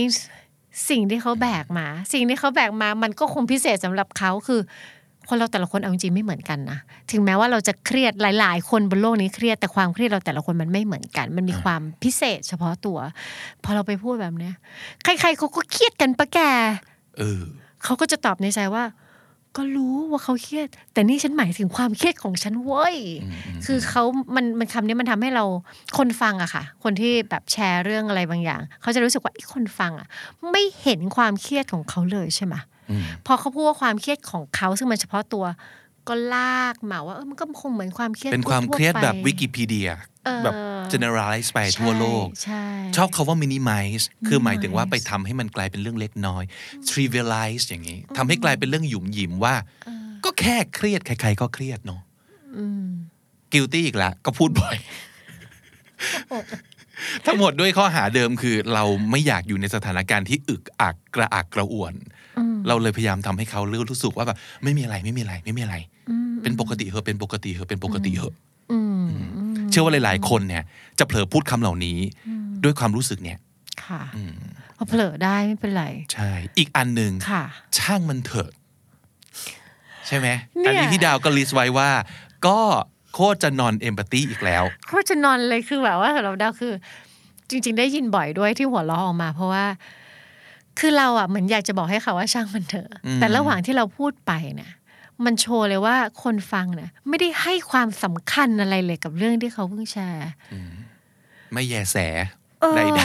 [0.91, 4.61] สิ่งที่เขาแบกมา สิ่งที่เขาแบกมา มันก็คงพิเศษสำหรับเขาคือ
[5.31, 6.79] คนเราแต่ละคนเอาจริงๆไม่เหมือนกันนะ
[7.11, 12.99] ถึงแม้ว่าเราจะเครียดหลาย ๆ คนบนโลกนี้เครียดแต่ความเครียดเราแต่ละคนมันไม่เหมือนกัน มันมีความพิเศษ เฉพาะตัว
[13.65, 14.55] พอเราไปพูดแบบเนี้ย
[15.05, 16.39] ใครๆเขาก็เครียดกันปะแก
[17.19, 17.43] เออ
[17.85, 18.85] เขาก็จะตอบในใจว่า
[19.57, 22.97] ก็รู้ว่าเขาเครียด แต่นี่ฉันหมายถึงความเครียดของฉันเว้ย
[23.67, 24.03] คือเขา
[24.37, 25.45] มันมันคำนี้มันทำให้เรา
[25.99, 30.09] คนฟังอะค่ะ คนที่แบบแชร์เรื่องอะไรบางอย่างเขาจะรู้สึกว่าไอ้คนฟังอะ
[30.51, 32.80] ไม่เห็นความเครียดของเขาเลยใช่ไหมอืม
[33.27, 35.45] พอเขาพูดว่าความเครียดของเขาซึ่งมันเฉพาะตัว
[36.09, 39.91] ก็ลากมาว่าเออมันก็คงเหมือนความเครียดเป็นความทั่ๆเครียดแบบไปวิกิพีเดีย
[40.25, 40.55] เออแบบ
[40.93, 42.65] generalize ไปใช่ทั่วโลกใช่
[42.97, 46.45] ชอบคาว่า minimize คือหมายถึงว่า minimize ไปทำให้มันกลายเป็นเรื่องเล็กน้อย
[46.89, 49.55] trivialize อย่างนี้ทำให้กลายเป็นเรื่องหยุมหยิมว่า
[50.25, 52.01] ก็แค่เครียด ใครๆก็เครียดเนาะ
[53.53, 54.77] guilty อีกแล้วก็พูดบ่อย
[57.27, 61.95] ทั้งหมดด้วยข้อหาเดิมคือเราไม่อยากอยู่ในสถานการณ์ที่อึกอักกระอักกระอ่วน
[62.69, 65.77] เราเลยพยายามทำให้เขารู้สึกว่าแบบไม่มีอะไรไม่มีอะไรไม่มีอะไร
[66.43, 68.35] เป็นปกติเหอะเป็นปกติเหอะเป็นปกติเหอะ
[68.73, 69.07] อืม
[69.71, 70.65] เชื่อว่าหลาย ๆ คนเนี่ย
[70.99, 71.99] จะเผลอพูดคำเหล่านี้
[72.65, 73.39] ด้วยความรู้สึกเนี่ย
[73.85, 74.03] ค่ะ
[74.77, 77.43] พอเผลอได้ไม่เป็นไร ใช่ อีกอันหนึ่งค่ะ
[77.79, 78.51] ช่างมันเถอะ
[80.07, 80.29] ใช่ไหม
[80.61, 81.91] เนี่ยอันนี้พี่ดาวก็ลิสต์ไว้ว่า
[82.47, 82.59] ก็
[83.15, 86.73] โคตรจะนอนเอมพัตตีอีกแล้วโคตรจะนอนเลยคือแบบว่าสำหรับดาวคือ
[87.51, 89.65] จริง ๆ ได้ยินบ่อยด้วยที่หัวเราะออกมา เพราะว่า
[90.79, 94.73] คือเราอะเหมือนอยากจะบอกให้เขาว่าช่างมันเถอะอืมแต่ระหว่างที่เราพูดไปเนี่ย
[95.25, 100.31] มันโชว์เลยว่าคนฟังเนี่ยไม่ได้ให้ความสำคัญอะไรเลยกับเรื่องที่เขาเพิ่งแชร์
[101.53, 101.97] ไม่แยแส
[102.61, 103.05] เออใด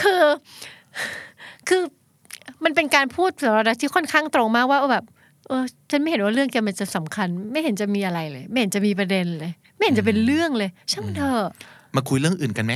[0.00, 0.24] คือ
[1.68, 1.82] คือ
[2.64, 5.04] มันเป็นการพูดสำหรับเราที่ค่อนข้างตรงมากว่าแบบ
[5.48, 12.74] เออ ฉันไม่เห็นว่าเรื่องแกมันจะสำคัญ ไม่เห็นจะมีอะไรเลย ไม่เห็นจะมีประเด็นเลย ไม่เห็นจะเป็นเรื่องเลย ช่างมันเถอะๆมาคุยเรื่องอื่นกันไหม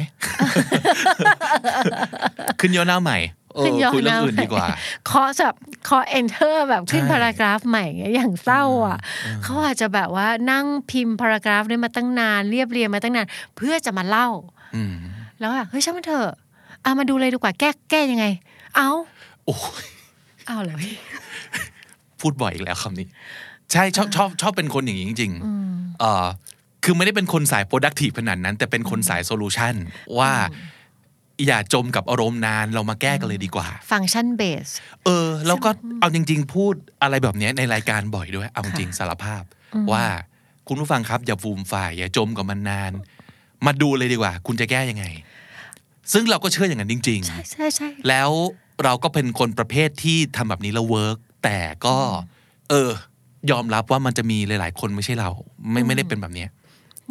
[2.61, 4.68] ขึ้นย่อหน้าใหม่เออ ขึ้นย้อนคุยเรื่องอื่นหน้าดีกว่า
[5.07, 8.99] เคาะแบบเคาะ enter แบบขึ้นใช่พารากราฟใหม่อย่างเงี้ยอย่างเศร้าอะ
[9.42, 14.29] เขาอาจจะแบบว่านั่งพิมพ์พารากราฟได้มาตั้งนานเรียบเรียงมาตั้งนาน เพื่อจะมาเล่า
[14.77, 14.94] อืม
[15.40, 16.31] แล้วอะเฮ้ยช่างมันเถอะ
[16.83, 18.27] เอามาดูเลยดีกว่าแก้แก้ยังไง
[18.77, 18.88] เอา
[19.47, 19.87] โอ้ย
[20.47, 20.94] เอาเหรอพี่
[22.21, 23.07] พูดบ่อยอีกแล้วคำนี้
[23.73, 26.27] ใช่ชอบชอบชอบเป็นคนอย่างนี้จริงๆเออ
[26.85, 29.75] คือไม่ได้เป็นคนสาย productive ขนาดนั้น แต่เป็นคนสาย solution
[30.18, 30.31] ว่า
[31.46, 34.68] อย่าจมกับอารมณ์นานเรามาแก้กันเลยดีกว่า ฟังก์ชันเบส
[35.05, 35.70] เออ แล้วก็
[36.01, 39.42] เอาจริง ๆ พูดอะไรแบบเนี้ยในรายการบ่อยด้วย เอาจริงสารภาพ
[39.92, 40.05] ว่า
[40.66, 42.92] คุณผู้ฟังครับอย่าฟูมฝ่าย อย่าจมกับมันนาน
[43.66, 45.05] มาดูเลยดีกว่า คุณจะแก้ยังไง
[46.12, 48.31] ซึ่งเราก็เชื่ออย่างนั้นจริง ๆ ใช่ใช่ใช่แล้ว
[48.85, 51.96] เราก็เป็นคนประเภทที่ทำแบบนี้แล้ว work แต่ก็
[52.70, 52.90] เออ
[53.51, 55.31] ยอมรับว่ามันจะมีหลาย ๆ คนไม่ใช่เรา
[55.72, 56.51] ไม่ไม่ได้เป็นแบบเนี้ย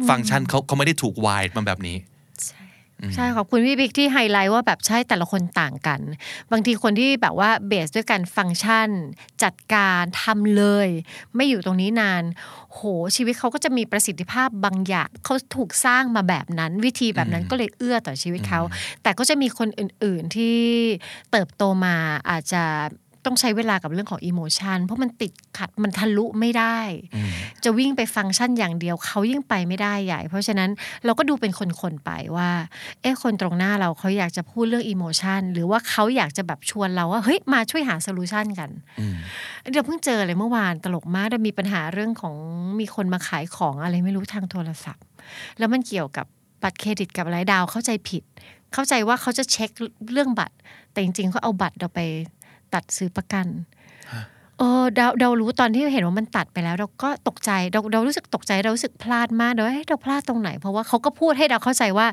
[0.08, 1.96] ฟังก์ชันเขาเขาไม่ได้ถูกวายมาแบบนี้
[3.14, 6.00] ใช่ขอบคุณพี่บิ๊กที่ไฮไลท์ว่าแบบใช่แต่ละคนต่างกัน
[6.52, 8.88] บางทีคนที่แบบว่า base ด้วยการฟังก์ชัน
[9.42, 10.88] จัดการทำเลย
[11.36, 12.22] ไม่อยู่ตรงนี้นาน
[12.72, 12.80] โห
[13.16, 18.60] ชีวิตเขาก็จะมีประสิทธิภาพบางอย่างเขาถูกสร้างมาแบบนั้น วิธีแบบนั้นก็เลยเอื้อต่อชีวิตเขา
[19.02, 20.58] แต่ก็จะมีคนอื่น ๆที่
[21.30, 21.96] เติบโตมา
[22.30, 22.64] อาจจะ
[23.28, 26.78] ต้องใช้เวลากับเรื่องของ emotion เพราะมันติดขัดมันทะลุไม่ได้
[27.64, 30.70] จะวิ่งไปฟังก์ชันอย่างเดียวเขายิ่งไปไม่ได้ใหญ่ เพราะฉะนั้น
[31.04, 32.50] เราก็ดูเป็นคนๆไปว่า
[33.02, 38.70] เอ๊ะคนตรงหน้าเราเขาอยากจะพูดเรื่อง emotion หรือว่าเขาอยากจะแบบชวนเราว่าเฮ้ยมาช่วยหา solution กัน
[39.70, 42.34] เดี๋ยวเพิ่งเจอเลยเมื่อวานตลกมากเรามีปัญหาเรื่องของ
[42.80, 45.04] มีคนมาขายของอะไรไม่รู้ทางโทรศัพท์
[45.58, 46.26] แล้วมันเกี่ยวกับ
[46.62, 48.22] บัตรเครดิตกับอะไรดาวเข้าใจผิด
[48.74, 49.70] เข้าใจว่าเขาจะเช็ค
[50.12, 50.54] เรื่องบัตร
[50.92, 52.00] แต่จริงๆเขาเอาบัตรเราไป
[52.74, 53.46] ตัดซื้อประกัน
[54.58, 62.06] เออเราเรารู้ตอนที่เห็นว่ามันตัดไปแล้ว เราก็ตกใจเราเรารู้สึกตกใจเรารู้สึกพลาดมากเราเฮ้ยเราพลาดตรงไหน เพราะว่าเขาก็พูดให้เราเข้าใจว่า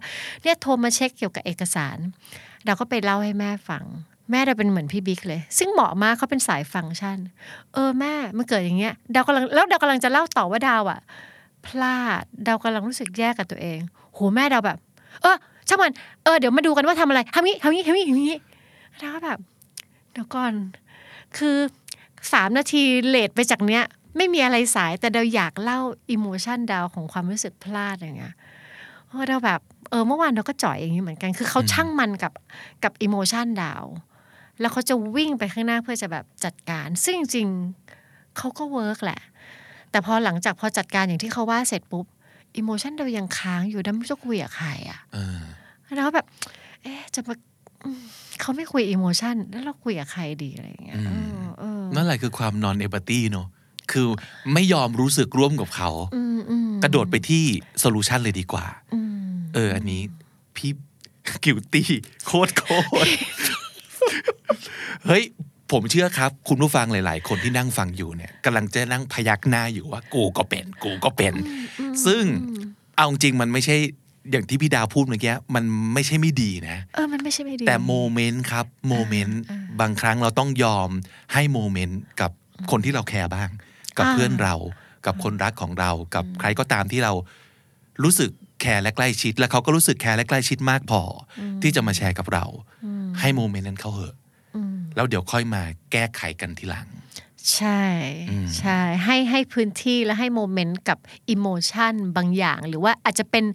[0.44, 1.98] เนี่ยโทรมาเช็คเกี่ยวกับเอกสาร
[2.66, 3.84] เราก็ไปเล่าให้แม่ฟัง
[4.32, 7.18] แม่เราเป็นเหมือนพี่บิ๊กเลย ซึ่งเหมาะมากเขาเป็นสายฟังก์ชัน
[7.74, 11.00] เออแม่มันเกิดอย่างเงี้ยดาวกำลังแล้วดาวกำลังจะเล่าต่อว่าดาวอะ
[11.66, 13.80] พลาดดาวกำลังรู้สึกแย่กับตัวเอง
[14.14, 14.78] โหแม่ดาวแบบ
[15.22, 15.36] เออ
[15.68, 15.92] ช่างมัน
[16.24, 18.40] เออเดี๋ยวมาดูกันว่าทำอะไรทำนี้ทำนี้ทำนี้ทำนี้
[19.02, 19.40] ดาวก็แบบ
[20.16, 20.54] เดี๋ยวก่อน
[21.38, 21.58] คือ
[22.34, 23.84] สามนาทีเลทไปจากเนี้ย
[24.18, 25.80] ไม่มีอะไรสายแต่เราอยากเล่า
[26.12, 28.36] อิโมชันดาวของความรู้สึกพลาดอย่างเงี้ย
[29.08, 32.34] เออเราแบบเออเมื่อวานเราก็จ่อยอย่างนี้เหมือนกัน คือเขาช่างมันกับ
[32.84, 33.86] กับอิโมชันดาว
[34.60, 39.22] แล้วเขาจะวิ่งไปข้างหน้าเพื่อจะแบบจัดการ ซึ่งจริงๆเขาก็ work แหละ
[39.92, 42.06] แต่พอหลังจากพอจัดการอย่างที่เขาว่าเสร็จปุ๊บ
[42.58, 45.42] emotion เรายังค้างอยู่ดันไม่รู้จะคุยกับใครอะเออ
[45.96, 46.26] แล้วแบบ
[46.84, 47.36] เอ๊ะจะมา
[48.42, 53.48] เขาไม่คุย emotion แล้วเราคุยกับใครดีอะไรอย่างเงี้ยเออเออนั่นแหละคือความนอนเอ p ัตี้เนอะ
[53.92, 54.08] คือ
[54.54, 57.44] ไม่ยอมรู้สึกร่วมกับเขาอืมอืมกระโดดไปที่
[57.80, 60.02] solution เลยดีกว่าอืมเออ อันนี้
[60.56, 60.72] พี่
[61.44, 61.90] guilty
[62.26, 62.64] โคตรโค
[63.06, 63.10] ตร
[65.06, 65.24] เฮ้ย
[65.72, 71.34] ผมเชื่อครับ คุณผู้ฟังหลาย ๆ คนที่นั่งฟังอยู่เนี่ยกำลังจะนั่งพยักหน้าอยู่ว่า กูก็เป็น กูก็เป็น
[72.06, 72.24] ซึ่ง
[72.98, 73.78] เอาจริงๆมันไม่ใช่
[74.32, 79.40] อย่างที่พี่ดาวพูดเมื่อกี้มันไม่ใช่ไม่ดีนะเออมันไม่ใช่ไม่ดี แต่โมครับ moment
[79.82, 80.90] บางครั้งเราต้องยอม
[81.34, 82.32] ให้ moment กับ
[82.72, 83.50] คนที่เรา care บ้าง
[83.98, 84.56] กับอ่าเพื่อนเรา
[85.06, 87.14] กับคนรักของเรากับใครก็ตามที่เรา
[88.04, 88.32] รู้สึก
[88.62, 91.02] care และใกล้ชิด และเขาก็รู้สึก care และใกล้ชิดมากพอ
[91.40, 92.46] อที่จะมาแชร์กับเรา
[93.20, 94.16] ให้ moment นั้นเขาเหอะ
[94.56, 96.88] อืมแล้วเดี๋ยวค่อยมาแก้ไขกันทีหลัง
[97.54, 97.82] ใช่
[98.60, 103.46] ใช่ให้ให้พื้นที่และให้ moment กับ emotion บางอย่าง หรือว่าอาจจะเป็น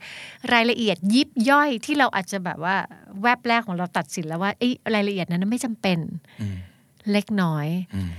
[0.52, 2.76] รายละเอียดยิบย่อยที่เราอาจจะแบบว่า
[3.22, 5.98] แวบแรกของเราตัดสินแล้วว่าเอ้ยรายละเอียดนั้นไม่จำเป็น
[6.40, 6.56] อืม
[7.12, 8.10] เล็กน้อยอืม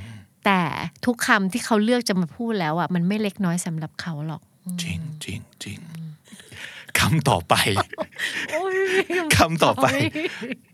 [0.45, 0.62] แต่
[1.05, 4.41] ทุกคำที่เขาเลือกจะมาพูดแล้วอะมันไม่เล็กน้อยสำหรับเขาหรอก
[4.81, 5.79] จริงจริงจริง
[6.99, 7.55] คำต่อไป
[9.38, 9.88] คำต่อไป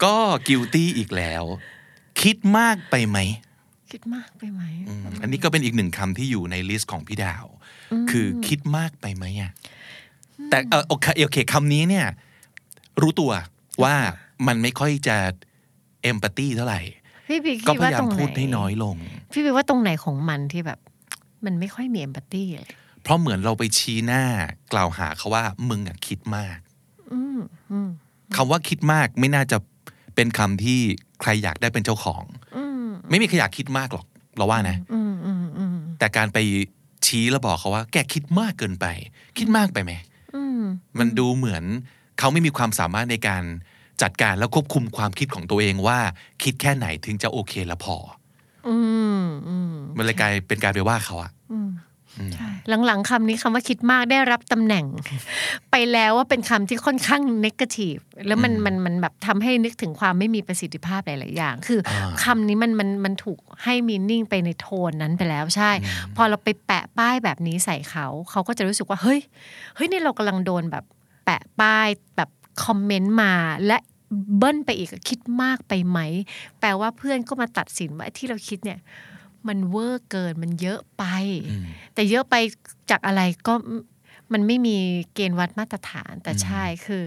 [0.03, 0.15] ก็
[0.47, 1.43] guilty อีกแล้ว
[2.21, 3.17] คิดมากไปไหม
[3.91, 7.45] คิดมากไปไหมอืมอันนี้ก็เป็นอีกหนึ่งคำที่อยู่ใน list ของพี่ดาว
[8.11, 9.51] คือคิดมากไปไหมอะ
[10.49, 12.07] แต่เออโอเคโอเคคำนี้เนี่ย
[13.01, 13.31] รู้ตัว
[13.83, 13.95] ว่า
[14.47, 15.17] มันไม่ค่อยจะ
[16.03, 16.81] empathy เท่าไหร่
[17.27, 18.97] พี่พีก็คิดว่าพยายามตรงไหนพูดให้น้อยลง
[19.31, 20.79] พี่พีว่าตรงไหนของมันที่แบบ
[21.45, 22.69] มันไม่ค่อยมีเอมพัตตี้เลย
[23.03, 24.23] เพราะเหมือนเราไปชี้หน้า
[24.73, 26.57] กล่าวหาเขาว่า มึงอะคิดมาก
[27.13, 27.39] อืม
[27.71, 27.89] อืม
[28.35, 29.57] คำว่าคิดมากไม่น่าจะ
[30.15, 30.79] เป็นคำที่
[31.21, 32.36] ใครอยากได้เป็นเจ้าของอืม
[33.09, 34.05] ไม่มีใครอยากคิดมากหรอก
[34.37, 36.37] เราว่านะอืมอืมอืมแต่การไป
[37.05, 38.85] ชี้แล้วบอกเขาว่า แกคิดมากเกินไป
[39.37, 39.91] คิดมากไปไหม
[40.35, 40.61] อืม
[40.99, 41.63] มันดูเหมือน
[42.19, 43.43] เขาไม่มีความสามารถในการ
[44.01, 45.99] จัดการและควบคุมความคิดของตัวเองว่า
[46.43, 47.95] คิดแค่ไหนถึงจะโอเคและพอ
[48.67, 48.75] อื
[49.21, 51.86] มอืมมันเลยกลายเป็นการไปว่าเขาอะอืมใช่
[52.85, 54.85] หลังๆคำนี้คำว่าคิดมากได้รับตำแหน่ง
[55.71, 57.95] ไปแล้วว่าเป็นคำที่ค่อนข้างนกาทีฟ
[58.27, 65.71] แล้วมันมันมันแบบทำให้นึกถึงความไม่มีประสิทธิภาพหลายๆอย่าง คืออาคำนี้มันมันมันถูกให้มีนิ่งไปในโทนนั้นไปแล้วใช่
[66.15, 69.19] พอเราไปแปะป้ายแบบนี้ใส่เขา เขาก็จะรู้สึกว่าเฮ้ย
[69.75, 70.83] เฮ้ยนี่เรากำลังโดนแบบ
[71.25, 72.29] แปะป้ายแบบ
[72.63, 73.33] คอมเมนต์มา
[73.67, 73.77] และ
[74.37, 75.99] เบิ้ลไปอีกคิดมากไปไหม
[76.59, 78.79] แปลว่าเพื่อนก็มาตัดสินว่าไอ้ที่เราคิดเนี่ย
[79.49, 81.03] มันเวอร์เกินมันเยอะไป
[81.93, 82.35] แต่เยอะไป
[82.91, 83.53] จากอะไรก็
[84.33, 84.77] มันไม่มี
[85.13, 87.03] เกณฑ์วัดมาตรฐาน แต่ใช่คือ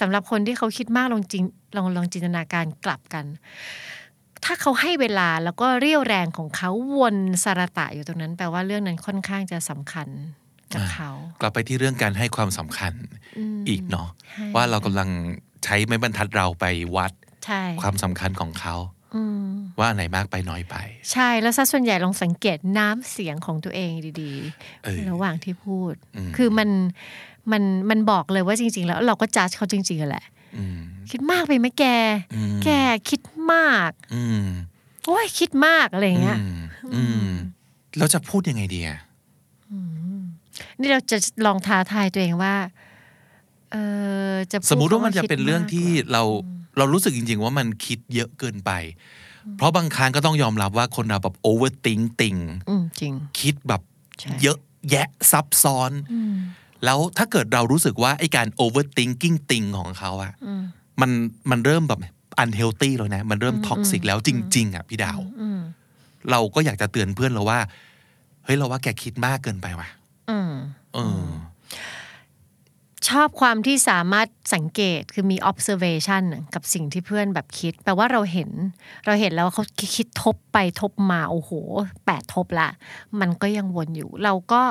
[0.00, 1.44] สำหรับคนที่เขาคิดมากลองจริง
[1.76, 3.24] ลองลองจินตนาการกลับกัน
[4.44, 10.08] ถ้าเขาให้เวลาแล้วก็เรี่ยวแรงของเขาวนสารตะอยู่ตรงนั้น แปลว่าเรื่องนั้นค่อนข้างจะสำคัญ
[10.74, 12.92] กับเขากลับไปที่เรื่องการให้ความสำคัญ
[13.56, 15.08] มอีกเนาะให้ว่าเรากำลัง
[15.64, 16.64] ใช้ไม้บรรทัดเราไป
[16.96, 17.12] วัด
[17.46, 18.97] ใช่ความสำคัญของเขาอืม
[19.78, 20.76] ว่าอันไหนมากไปน้อยไป
[21.12, 23.90] ใช่แล้วซะส่วนใหญ่ลองสังเกตน้ำเสียงของตัวเอง
[24.22, 24.32] ดี
[24.84, 26.68] เออๆระหว่างที่พูดอืมคือมัน
[27.52, 30.24] มันมันบอกเลยว่าจริง ๆ แล้วเราก็จัดเขาจริงๆแหละ
[30.56, 30.78] อืม
[31.10, 31.84] คิดมากไปไหมแก
[32.34, 32.70] อืมแก
[33.10, 33.20] คิด
[33.52, 34.46] มากอืม
[35.06, 36.60] โอ้ยคิดมากอะไรอย่างเงี้ยอืม
[36.94, 37.28] อืม
[37.98, 38.98] เราจะพูดยังไงดีอะ
[40.80, 42.54] นี่เราจะลองท้าทายตัวเองว่า
[43.72, 43.76] เอ
[44.30, 46.22] อจะพูดสมมุติว่ามันจะคำเป็นเรื่องที่คิดมากเรา
[46.78, 48.70] เรารู้สึกจริง ๆ ว่ามันคิดเยอะเกินไป
[49.56, 52.36] เพราะบางครั้งก็ต้องยอมรับว่าคนเราแบบ overthink ติง
[52.68, 53.82] อืมจริง คิดแบบ
[54.20, 54.58] ใช่เยอะ
[54.90, 55.92] แยะซับซ้อน
[56.84, 60.32] แล้วถ้าเกิดเรารู้สึกว่าไอ้การ overthinking ติงของเขาอะ
[61.00, 61.10] มัน
[61.50, 62.00] มันเริ่มแบบ
[62.42, 65.60] unhealthy แล้วนะ มันเริ่ม toxic แล้วจริง ๆอะพี่ดาวอืม
[66.30, 67.58] เราก็อยากจะเตือนเพื่อนเราว่า
[68.44, 69.88] เฮ้ยเราว่าแกคิดมากเกินไปว่ะ
[70.30, 70.52] อืม
[70.94, 71.24] เออ
[73.08, 78.50] ชอบความที่สามารถสังเกตคือมี observation กับสิ่งที่เพื่อนแบบคิด แปลว่าเราเห็น
[79.06, 79.64] เราเห็นแล้วเขา
[79.96, 81.50] คิดทบไปทบมา โอ้โห
[82.06, 82.70] แปดทบละ
[83.20, 84.62] มันก็ยังวนอยู่ เราก็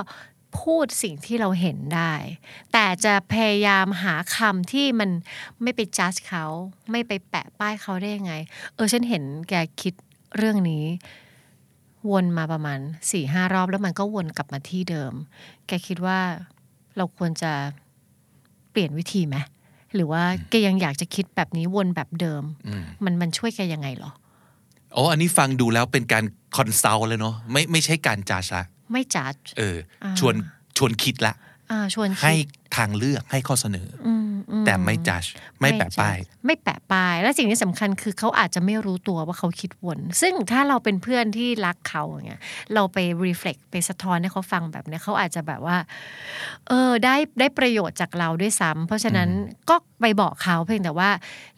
[0.60, 2.14] พูดสิ่งที่เราเห็นได้
[2.74, 5.10] แต่จะพยายามหาคำที่มัน
[5.62, 6.46] ไม่ไปจัดเขา
[6.92, 8.34] ไม่ไปแปะป้ายเขาได้ยังไง
[8.76, 9.94] เออฉันเห็นแกคิด
[10.38, 10.86] เรื่องนี้
[12.12, 12.80] วนมาประมาณ
[13.12, 15.14] สี่ห้ารอบแล้วมันก็วนกลับมาที่เดิม
[15.68, 16.20] แกคิดว่า
[16.98, 17.54] เราควรจะ
[18.78, 19.38] เปลี่ยนวิธีไหม
[19.96, 22.44] หรือว่าแกยังอยากจะคิดแบบนี้วนแบบเดิม
[23.04, 24.12] มันมันช่วยแกยังไงเหรอ
[24.94, 26.24] โอ้อันนี้ฟังดูแล้วเป็นการ
[26.56, 29.78] คอนซัลท์เลยเนาะไม่ไม่ใช่การจาชละไม่จัดเออ
[30.20, 30.36] ชวน
[30.78, 31.47] ชวนคิดละอ่า
[31.94, 35.22] ชวนให้คิดทางเลือกให้ข้อเสนอออืมอืมแต่ไม่จัด
[35.62, 42.42] ไม่แปะป้าย ไม่แปะป้าย และสิ่งที่สำคัญคือเขาอาจจะไม่รู้ตัวว่าเขาคิดวน ซึ่งถ้าเราเป็นเพื่อนที่รักเขาอย่างเงี้ย
[42.74, 45.78] เราไป reflect ไปสะท้อนให้เขาฟังแบบเนี้ยเขาอาจจะแบบว่า
[46.68, 49.30] เออได้ได้ประโยชน์จากเราด้วยซ้ำเพราะฉะนั้น
[49.70, 51.10] ก็ไปบอกเขาเพียงแต่ว่า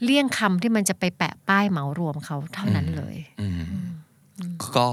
[0.04, 3.64] เลี่ยงคำที่มันจะไปแปะป้ายเหมารวมเขาเท่านั้นเลยอืม
[4.78, 4.90] ก็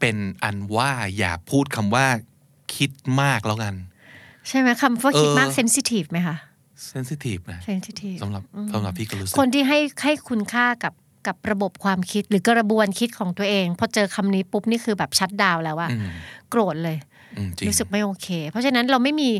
[0.00, 2.06] เป็นอันว่าอย่าพูดคำว่า
[2.74, 3.74] คิดมากแล้วกัน
[4.48, 6.36] ใช่ไหมคำว่าคิดมากเออเซนซิทีฟไหมคะ
[6.88, 10.94] เซนซิทีฟนะเซนซิทีฟสำหรับสำหรับพี่ก็รู้สึกคนที่ให้ให้คุณค่ากับ
[11.26, 16.10] กับระบบความคิดหรือกระบวนคิดของตัวเองพอเจอคำนี้ปุ๊บนี่คือแบบชัดดาวน์แล้วอะอืม
[16.50, 16.96] โกรธเลย
[17.36, 19.30] อืมจริงรู้สึกไม่โอเค เพราะฉะนั้นเราไม่มี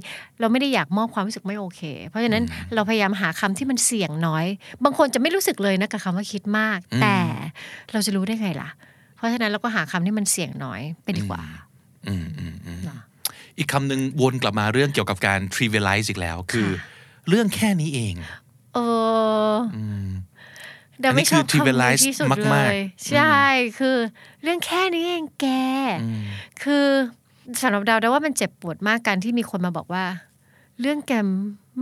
[0.41, 2.43] เราไม่ได้อยากมอบความรู้สึกไม่โอเค เพราะฉะนั้น
[2.75, 4.47] เราพยายามหาคำที่มันเสี่ยงน้อย
[4.85, 7.17] บางคนจะไม่รู้สึกเลยนะกับคำว่าคิดมาก แต่
[7.93, 8.71] เราจะรู้ได้ไงล่ะ
[9.17, 11.43] เพราะฉะนั้นเราก็หาคำที่มันเสี่ยงน้อยไปดีกว่า
[12.09, 12.81] อืมอืมอืม
[13.59, 16.69] อีกคำหนึ่งวนกลับมาเรื่องเกี่ยวกับการ trivialize อีกแล้ว คือ
[17.29, 18.15] เรื่องแค่นี้เอง
[18.75, 18.79] เอ
[19.51, 20.09] ออม
[20.99, 23.43] เดี๋ยวไม่ชอบอันนี้คือคำนี้ trivialize ที่สุดมากเลๆยใช่
[23.79, 23.97] คือ
[24.43, 25.47] เรื่องแค่นี้เองแก
[26.63, 26.87] คือ
[27.61, 30.05] สำหรับดาวดาวว่ามันเจ็บปวดมากการที่มีคนมาบอกว่า
[30.81, 31.29] เรื่องแกม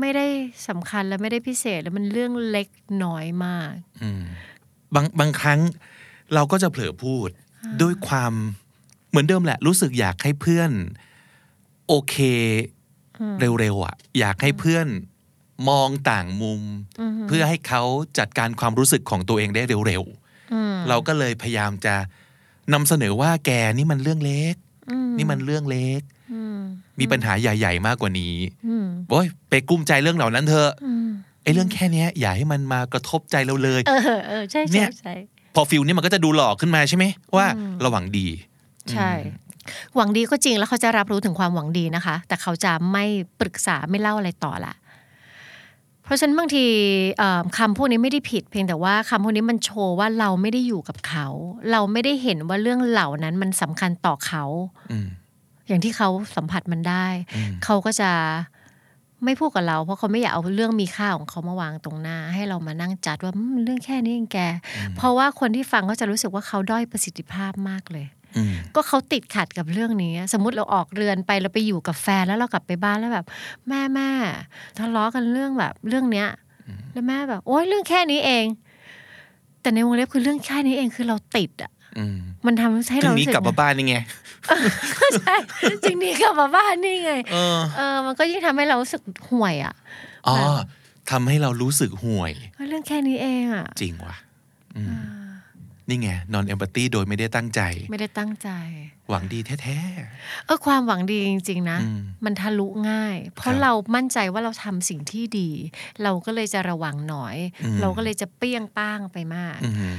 [0.01, 0.27] ไม่ได้
[0.69, 2.69] สำคัญและไม่ได้พิเศษ แล้วมันเรื่องเล็ก
[3.05, 4.23] น้อยมากอืม
[4.95, 5.61] บางบางครั้ง
[6.35, 7.29] เราก็จะเผลอพูด
[7.83, 8.33] ด้วยความ
[9.11, 10.71] เหมือนเดิมแหละ รู้สึกอยากให้เพื่อน
[11.89, 12.17] โอเค
[13.41, 14.87] เร็วๆอะ อยากให้เพื่อน
[15.69, 16.63] มองต่างมุม
[17.29, 17.83] เพื่อให้เขา
[18.19, 21.95] จัดการความรู้สึกของตัวเองได้เร็วๆเราก็เลยพยายามจะ
[22.73, 24.55] นำเสนอว่าแกนี่มันเรื่องเล็ก
[25.19, 26.01] นี่มันเรื่องเล็ก
[27.01, 28.37] มีปัญหาใหญ่ ๆ มากกว่านี้
[29.11, 30.71] โอ้ยไปกุ้มใจเรื่องเหล่านั้นเถอะ
[31.43, 35.15] ไอ้เรื่องแค่เนี้ยอย่าให้มันมากระทบใจเราเลยเออเออใช่เนี่ใช่ยใช่
[35.55, 37.05] พอฟิลนี่มันก็จะดูหลอกขึ้นมาใช่ไหม
[37.37, 37.47] ว่า
[37.85, 38.27] ระหวังดี
[38.93, 39.11] ใช่
[39.95, 43.05] หวังดีก็จริงแล้วเขาจะรับรู้ถึงความหวังดีนะคะ แต่เขาจะไม่
[43.41, 44.75] ปรึกษาไม่เล่าอะไรต่อละ
[46.05, 46.65] เพราะฉะนั้นบางที
[47.19, 51.27] เอ่อคำพวกนี้ไม่ได้ผิด เพียงแต่ว่าคำพวกนี้มันโชว์ว่าเราไม่ได้อยู่กับเขา
[51.73, 54.45] เราไม่ได้เห็นว่าเรื่องเหล่านั้นมันสำคัญต่อเขา
[54.91, 55.09] อืม
[55.69, 57.07] อย่างที่เขาสัมผัสมันได้
[57.65, 58.11] เขาก็จะ
[59.25, 64.39] ไม่พูดกับเรา เพราะเขาไม่อยากเอาเรื่องมีค่าของเขามาวางตรงหน้า ให้เรามานั่งจัดว่าอืมเรื่องแค่นี้เองแก
[64.97, 68.16] เพราะว่าคนที่ฟังก็จะรู้สึกว่าเขาด้อยประสิทธิภาพมากเลยอืม
[68.75, 73.27] ก็เขาติดขัดกับเรื่องนี้ สมมุติเราออกเรือนไปเราไปอยู่กับแฟนแล้วเรากลับไปบ้านแล้วแบบ
[73.69, 74.11] แม่แม่
[74.79, 76.29] ทะเลาะกันเรื่องแบบเรื่องเนี้ย
[76.93, 78.47] แล้วแม่แบบ โอ๊ยเรื่องแค่นี้เอง
[79.61, 83.97] แต่ในวงเล็บคือเรื่องแค่นี้เองคือเราติดอะอืมมันทำให้ถึเรางรู้นี้สึกกลับมาบ้านนี่ไง
[85.21, 85.35] ใช่
[85.85, 89.75] จึงหนี้กลับมาบ้านนี่ไงเออเออมันก็ยิ่งทำให้เรารู้สึกห่วยอะ
[90.27, 90.37] อ๋อ
[91.11, 94.17] ทำให้เรารู้สึกห่วยว่าเรื่องแค่นี้เองอะ จริงว่ะ
[94.77, 94.95] อืม
[95.89, 98.51] นี่ไงนอนเอมพัตตีโดยไม่ได้ตั้งใจ ไม่ได้ตั้งใจ
[99.09, 99.81] หวังดีแท้
[100.47, 105.51] เออความหวังดีจริง ๆ นะอืมมันทะลุง่าย เพคราะรับเรามั่นใจว่าเราทำสิ่งที่ดี
[106.03, 109.95] เราก็เลยจะระวังน้อยอืมเราก็เลยจะเปี้ยงป้างไปมากๆอืม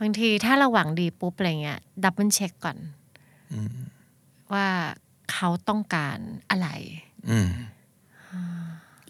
[0.00, 2.78] บางทีถ้าเราหวังดีปุ๊บอะไรเงี้ย double check ก่อน
[3.52, 3.74] อืม
[4.52, 4.66] ว่า
[5.32, 6.18] เขาต้องการ
[6.50, 6.68] อะไร
[7.30, 7.48] อืม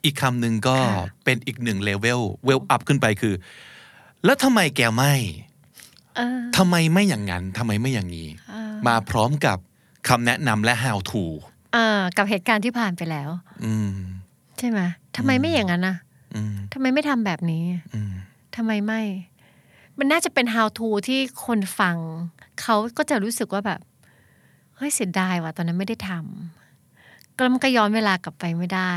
[0.04, 3.34] อีกคำหนึ่งก็ค่ะเป็นอีกหนึ่งเลเวลเวลอัพขึ้นไปคือ
[4.24, 5.51] แล้วทำไมแกไม่เออ
[6.56, 9.58] ทำไมไม่อย่างนั้นทำไมไม่อย่างนี้เออมาพร้อมกับ
[10.08, 11.24] คำแนะนำและ how to
[11.74, 13.28] เออกับเหตุการณ์ที่ผ่านไปแล้ว
[13.64, 13.94] อืม
[14.58, 14.80] ใช่ไหม
[15.16, 15.96] ทำไมไม่อย่างนั้นนะ
[16.34, 18.12] อืมทำไมไม่ทำแบบนี้อืม
[18.56, 19.00] ทำไมไม่
[19.98, 21.96] มันน่าจะเป็น how to ที่คนฟัง
[22.62, 23.80] เขาก็จะรู้สึกว่าแบบ
[24.76, 28.92] เฮ้ยเสียดายว่ะตอนนั้นไม่ได้ทำก็มันก็ย้อนเวลากลับไปไม่ได้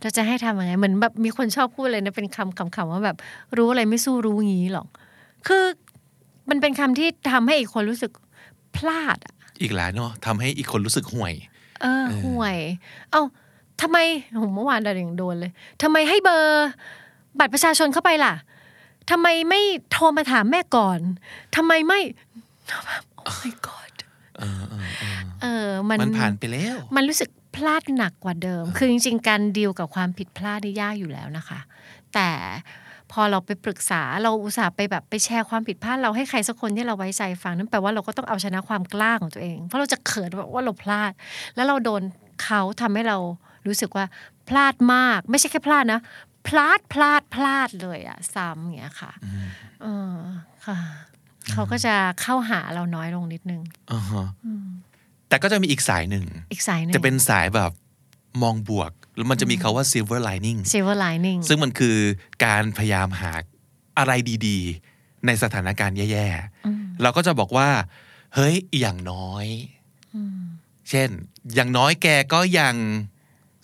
[0.00, 3.16] เราจะให้ทำยังไงเหมือนแบบมีคนชอบพูดเลยนะเป็นคำคำคำว่าแบบ
[3.56, 4.88] รู้อะไรไม่สู้รู้งี้หรอก
[5.46, 5.64] คือ
[6.48, 8.12] มันเป็นคำที่ทำให้อีกคนรู้สึก
[8.76, 11.34] พลาดอะอีกหลายเนาะทำให้อีกคนรู้สึกห่วย
[11.82, 12.58] เออห่วย
[13.10, 13.22] เอ้า
[13.82, 13.98] ทำไม
[14.32, 16.68] โหเมื่อวานเราอย่างโดนเลยทำไมให้เบอร์
[17.38, 18.34] บัตรประชาชนเข้าไปล่ะ
[19.10, 21.00] ทำไมไม่โทรมาถามแม่ก่อน
[21.56, 22.00] ทำไมไม่
[23.24, 23.94] โอ้ my god
[24.38, 31.60] เออเออเออเออมันมันผ่านไปแล้ว มันรู้สึกพลาดหนักกว่าเดิม คือจริง ๆ การดีลกับความผิดพลาดนี่ยากอยู่แล้วนะคะ
[32.14, 32.28] แต่
[33.12, 41.12] พอเราไปปรึกษาเราอุตส่าห์ไปแบบไปแชร์ความผิดพลาดเราให้ใครสักคนที่เราไว้ใจฟังนั่นแปลว่าเราก็ต้องเอาชนะความกล้าของตัวเอง เพราะเราจะเขินว่าเราพลาด
[41.54, 42.02] แล้วเราโดน
[42.42, 43.18] เขาทำให้เรา
[43.66, 44.04] รู้สึกว่า
[44.48, 46.00] พลาดมาก ไม่ใช่แค่พลาดนะ
[46.48, 49.12] พลาดพลาดพลาดเลยอะซ้ำอย่างเงี้ยค่ะ
[49.82, 50.16] เออ
[50.66, 50.76] ค่ะ
[51.52, 54.26] เขาก็จะเข้าหาเราน้อยลงนิดนึงอ่าฮะ
[55.28, 57.72] แต่ก็จะมีอีกสายหนึ่งอีกสายหนึงจะเป็นสายแบบ
[58.42, 61.96] มองบวก แล้วมันจะมีคาว่า silver lining silver lining ซึ่งมันคือ
[62.44, 63.32] การพยายามหา
[63.98, 64.12] อะไร
[64.46, 67.68] ดีๆ ในสถานการณ์แย่ๆ เราก็จะบอกว่า
[68.34, 69.46] เฮ้ยอย่างน้อย
[70.90, 71.08] เช่น
[71.54, 72.74] อย่างน้อยแกก็ยัง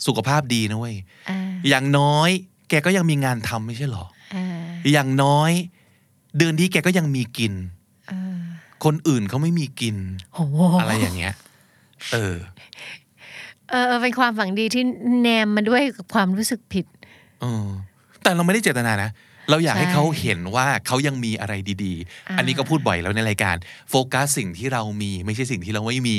[0.06, 0.96] สุขภาพดีนะเว้ย
[1.30, 1.38] อ่า
[1.68, 2.30] อย่างน้อย
[2.68, 4.36] แกก็ยังมีงานทำไม่ใช่หรอเอ
[4.84, 5.50] ออย่างน้อย
[6.38, 7.52] เดือนที่แกก็ยังมีกิน
[8.08, 8.38] เออ
[8.84, 9.96] คนอื่นเขาไม่มีกิน
[10.34, 11.34] โอ้โหอะไรอย่างเงี้ย
[12.12, 12.34] เออ
[13.72, 14.84] เออเออเป็นความฝังดีที่
[15.20, 16.86] แนมมาด้วยกับความรู้สึกผิด
[17.40, 17.66] เออ
[18.22, 19.10] แต่เราไม่ได้เจตนานะ
[19.50, 21.54] เราอยากให้ใช่เขาเห็นว่าเขายังมีอะไร
[21.84, 23.56] ดีๆ อันนี้ก็พูดบ่อยแล้วในรายการ
[23.90, 26.16] โฟกัสสิ่งที่เรามี ไม่ใช่สิ่งที่เราไม่มี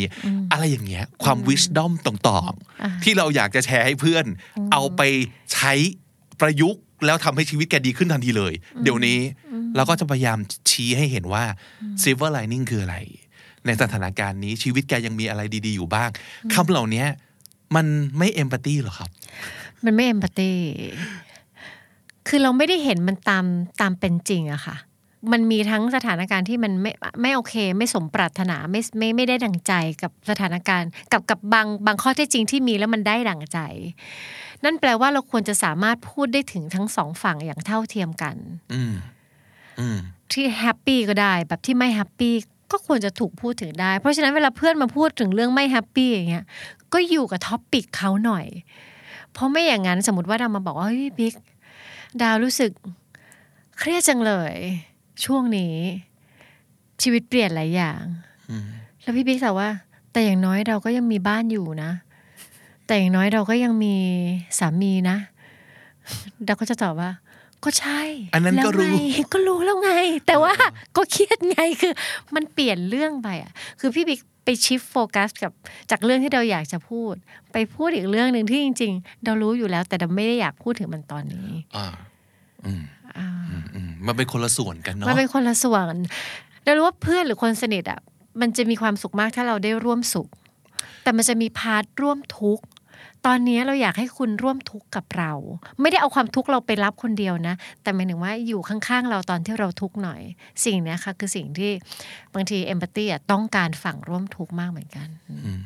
[0.51, 4.25] อะไรอย่างเงี้ย ความวิชดอมต่างๆ ที่เราอยากจะแชร์ให้เพื่อน
[4.71, 5.01] เอาไป
[5.53, 5.73] ใช้
[6.41, 9.19] ประยุกต์แล้วทำให้ชีวิตแกดีขึ้นทันทีเลย เดี๋ยวนี้
[9.75, 10.37] เราก็จะพยายาม
[10.69, 11.43] ชี้ให้เห็นว่า
[12.01, 12.97] silver lining คืออะไร
[13.65, 16.09] ในสถานการณ์นี้ชีวิตแกยังมีอะไรดี ๆ อยู่บ้าง
[16.53, 17.05] คำเหล่านี้
[17.75, 19.09] มันไม่ empathy หรอครับ
[19.85, 20.51] มันไม่ empathy
[22.27, 23.45] คือเราไม่ได้เห็นมันตาม
[23.81, 24.75] ตามเป็นจริงอะค่ะ
[25.31, 33.59] มันมีทั้งสถานการณ์ที่มันไม่ไม่โอเค ไม่สมปรารถนาไม่ไม่ไม่ได้ดังใจกับสถานการณ์ กับกับบางบางข้อเท็จจริงที่มีแล้วมันได้ดังใจ
[34.63, 38.35] นั่นแปลว่าเราควรจะสามารถพูดได้ถึงทั้งสองฝั่งอย่างเท่าเทียมกัน
[38.73, 38.93] อืม
[39.79, 39.97] อืม
[40.31, 42.33] ที่ happy ก็ได้แบบที่ไม่ happy
[42.73, 46.45] ก็ควรจะถูกพูดถึงได้ เพราะฉะนั้นเวลาเพื่อนมาพูดถึงเรื่องไม่ happy อย่างเงี้ย
[46.93, 48.45] ก็อยู่กับ topic เขาหน่อย
[49.33, 51.33] เพราะไม่อย่างนั้นสมมติว่าดาวมาบอกว่าเฮ้ยบิ๊ก
[52.21, 52.71] ดาวรู้สึก
[53.77, 54.55] เครียดจังเลย
[55.25, 55.75] ช่วงนี้
[57.01, 58.01] ชีวิตเปลี่ยนหลายอย่าง
[58.49, 58.67] อืม
[59.01, 59.69] แล้วพี่บิ๊กตอบว่า
[60.11, 61.91] แต่อย่างน้อยเราก็ยังมีบ้านอยู่นะ
[62.87, 63.95] แต่อย่างน้อยเราก็ยังมี
[64.59, 65.17] สามีนะ
[66.47, 67.11] ดาวก็จะตอบว่า
[67.63, 68.01] ก็ใช่
[68.33, 69.91] อันนั้นก็รู้แล้วไงก็รู้แล้วไง
[70.27, 70.53] แต่ว่า
[70.95, 71.93] ก็เครียดไงคือ
[72.35, 75.51] มันเปลี่ยนเรื่องไปอะ คือพี่บิ๊กไป shift focus กับ
[75.91, 77.13] จากเรื่องที่เราอยากจะพูด
[77.51, 81.87] ไปพูดอีกเรื่องหนึ่งที่จริง ๆ เรารู้อยู่แล้ว แต่เราไม่ได้อยากพูดถึงมันตอนนี้อ่า
[82.65, 82.83] อืม
[83.17, 85.95] อ่าอืมอืมมันเป็นคนละส่วนกันเนาะมันเป็นคนละส่วน
[86.63, 87.99] เรารู้ว่าเพื่อนหรือคนสนิทอะ
[88.41, 90.27] มันจะมีความสุขมากถ้าเราได้ร่วมสุข
[91.03, 92.63] แต่มันจะมี part ร่วมทุกข์
[93.25, 95.31] ตอนนี้เราอยากให้คุณร่วมทุกข์กับเรา
[95.81, 100.21] ไม่ได้เอาความทุกข์เราไปรับคนเดียวนะ แต่หมายถึงว่าอยู่ข้างๆ เราตอนที่เราทุกข์หน่อย
[100.65, 101.71] สิ่งเนี้ยค่ะคือสิ่งที่
[102.33, 105.59] บางที empathy ต้องการฝั่งร่วมทุกข์มากเหมือนกันอืม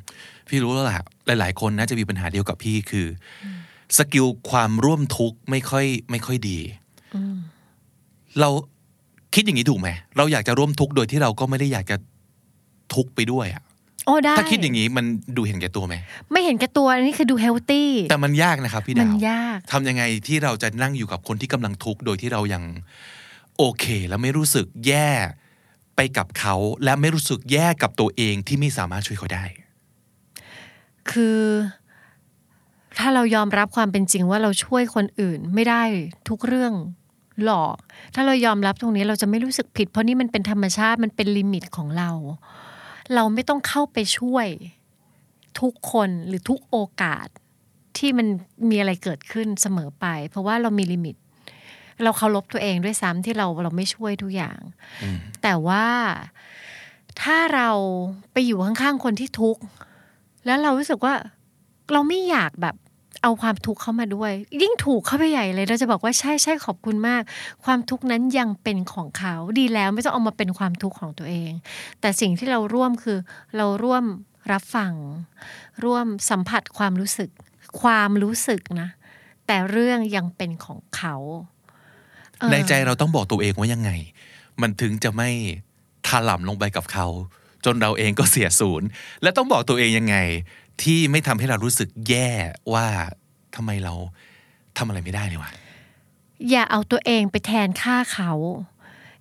[0.47, 3.07] พี่รู้แล้วล่ะหลาย ๆ คนน่าจะมีปัญหาเดียวกับพี่คือ
[3.43, 3.45] เอ
[3.97, 6.59] อ skill ความร่วมทุกข์ไม่ค่อยไม่ค่อยดี
[8.39, 8.49] เรา
[9.33, 11.97] คิดอย่างนี้ถูกไหมเราอยากจะร่วมทุกข์โดยที่เราก็ไม่ได้อยากจะ
[12.93, 13.63] ทุกข์ไปด้วยอะ
[14.07, 15.05] โอ้ได้ ถ้าคิดอย่างนี้มัน
[15.37, 15.95] ดูเห็นแก่ตัวไหม
[16.31, 22.63] ไม่เห็นแก่ตัวอันนี้คือดู healthyแต่มันยากนะครับพี่มัดานวยากทำยังไงที่เราจะนั่งอยู่กับคนที่กำลังทุกข์โดยที่เรายัง
[23.57, 25.09] โอเค แล้วไม่รู้สึกแย่
[25.95, 29.43] ไปกับเขา และไม่รู้สึกแย่กับตัวเองที่ไม่สามารถช่วยเขาได้
[31.11, 31.39] คือ
[32.97, 35.83] ถ้าเรายอมรับความเป็นจริงว่าเราช่วยคนอื่นไม่ได้
[36.29, 36.73] ทุกเรื่อง
[37.43, 37.75] หรอก
[38.15, 42.11] ถ้าเรายอมรับตรงนี้เราจะไม่รู้สึกผิด เพราะนี่มันเป็นธรรมชาติมันเป็นลิมิตของเรา
[43.15, 44.47] เราไม่ต้องเข้าไปช่วย
[45.59, 47.27] ทุกคนหรือทุกโอกาส
[47.97, 48.27] ที่มัน
[48.69, 51.15] มีอะไรเกิดขึ้นเสมอไป เพราะว่าเรามีลิมิต
[52.03, 54.59] เราเคารพตัวเองด้วยซ้ำที่เราเราไม่ช่วยทุกอย่าง
[55.03, 55.85] อืมแต่ว่า
[57.21, 57.69] ถ้าเรา
[58.31, 59.61] ไปอยู่ข้างๆคนที่ทุกข์
[60.45, 61.13] แล้วเรารู้สึกว่า
[61.91, 62.75] เราไม่อยากแบบ
[63.23, 67.21] เอาความทุกข์เข้ามาด้วย ยิ่งถูกเข้าไปใหญ่เลย เราจะบอกว่าใช่ใช่ขอบคุณมาก
[67.65, 71.51] ความทุกข์นั้นยังเป็นของเขาดีแล้วไม่ต้องเอามาเป็นความทุกข์ของตัวเอง
[72.01, 73.17] แต่สิ่งที่เราร่วมคือ
[73.57, 74.03] เราร่วม
[74.51, 74.93] รับฟัง
[75.83, 77.29] ร่วมสัมผัสความรู้สึก
[77.81, 78.89] ความรู้สึกนะ
[79.47, 81.15] แต่เรื่องยังเป็นของเขา
[82.51, 83.91] ในใจเราต้องบอกตัวเองว่ายังไง
[84.61, 85.29] มันถึงจะไม่
[86.07, 87.07] ถล่ำลงไปกับเขา
[87.65, 88.87] จนเราเองก็เสียศูนย์
[89.21, 90.17] และต้องบอกตัวเองยังไง
[90.81, 92.29] ที่ไม่ทำให้เรารู้สึกแย่
[92.73, 92.85] ว่า
[93.55, 93.93] ทำไมเรา
[94.77, 95.51] ทำอะไรไม่ได้เลยวะ
[96.49, 98.31] อย่าเอาตัวเองไปแทนค่าเขา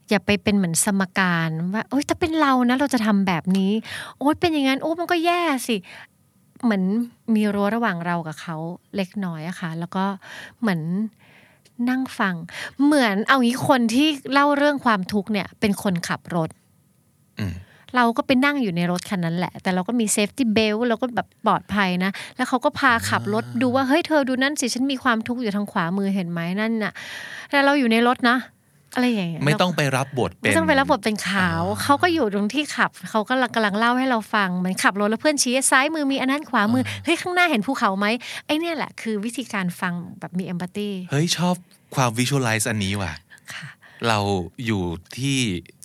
[0.08, 3.72] อย่าไปเป็นเหมือนสมการว่าโอ๊ยถ้าเป็นเรานะ เราจะทำแบบนี้
[4.18, 5.76] โอ๊ยเป็นอย่างนั้นโอ้มันก็แย่สิ
[6.64, 6.84] เหมือน
[7.34, 8.56] มีรั้วระหว่างเรากับเขา
[8.96, 10.04] เล็กน้อยอะค่ะ แล้วก็
[10.60, 10.80] เหมือน
[11.90, 12.34] นั่งฟัง
[12.84, 16.50] เหมือนเอางี้คนที่เล่าเรื่องความทุกข์เนี่ย เป็นคนขับรถ
[17.38, 17.54] อืม
[17.96, 26.92] เราก็ไปนั่งอยู่ในรถคันนั้นแหละ แต่เราก็มี safety belt เราก็แบบปลอดภัยนะ แล้วเขาก็พาขับรถดูว่า เฮ้ยเธอดูนั่นสิ ฉันมีความทุกข์อยู่ทางขวามือเห็นไหมนั่นน่ะ
[27.50, 28.36] แต่เราอยู่ในรถนะ
[28.94, 38.06] อะไรอย่างเงี้ยไม่ต้องไปรับบทเป็นไม่ต้องไปรับบทเป็นเขา เขาก็อยู่ตรงที่ขับ เขาก็กำลังเล่าให้เราฟังเหมือนขับรถแล้วเพื่อนชี้ซ้ายมือมีอันนั้นขวามือเฮ้ยข้างหน้าเห็นภูเขาไหม
[38.46, 41.54] ไอ้เนี่ยแหละคือวิธีการฟังแบบมี empathyเฮ้ยชอบ
[41.94, 43.12] ความ visualize อันนี้ว่ะ
[43.54, 43.66] ค่ะ
[44.08, 44.18] เรา
[44.66, 44.82] อยู่
[45.16, 45.38] ที่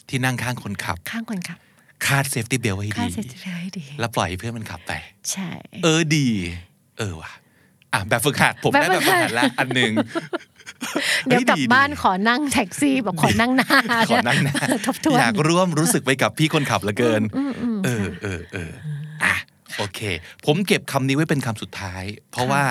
[0.09, 1.57] ที่นั่งข้างคนขับ ข้างคนขับ
[2.05, 4.91] คาด safety belt ไว้ค่าดีเสร็จให้ดี แล้วปล่อยให้เพื่อนมันขับไป
[5.31, 5.49] ใช่
[5.83, 6.27] เออดี
[6.99, 7.31] เออว่ะ
[7.93, 9.91] อะแบบฝึกหัดผมได้แบแบบบฝึฝึกกหัหัดดแล้วอันหนึ่ง
[11.25, 13.69] เดี๋ยวฮ้กลับดีบ้านดีขอนั่งแท็กซี่บอกขอนั่งหน้า
[14.09, 17.21] ขอนั่งหน้าทบทวนอยากร่วมรู้สึกไปกับพี่คนขับเหลือเกิน
[17.85, 18.71] เออเออเออ
[19.23, 19.35] อะ
[19.77, 19.99] โอเค
[20.45, 22.63] ผมเก็บคำนี้ไว้เป็นคำสุดท้าย เพราะว่า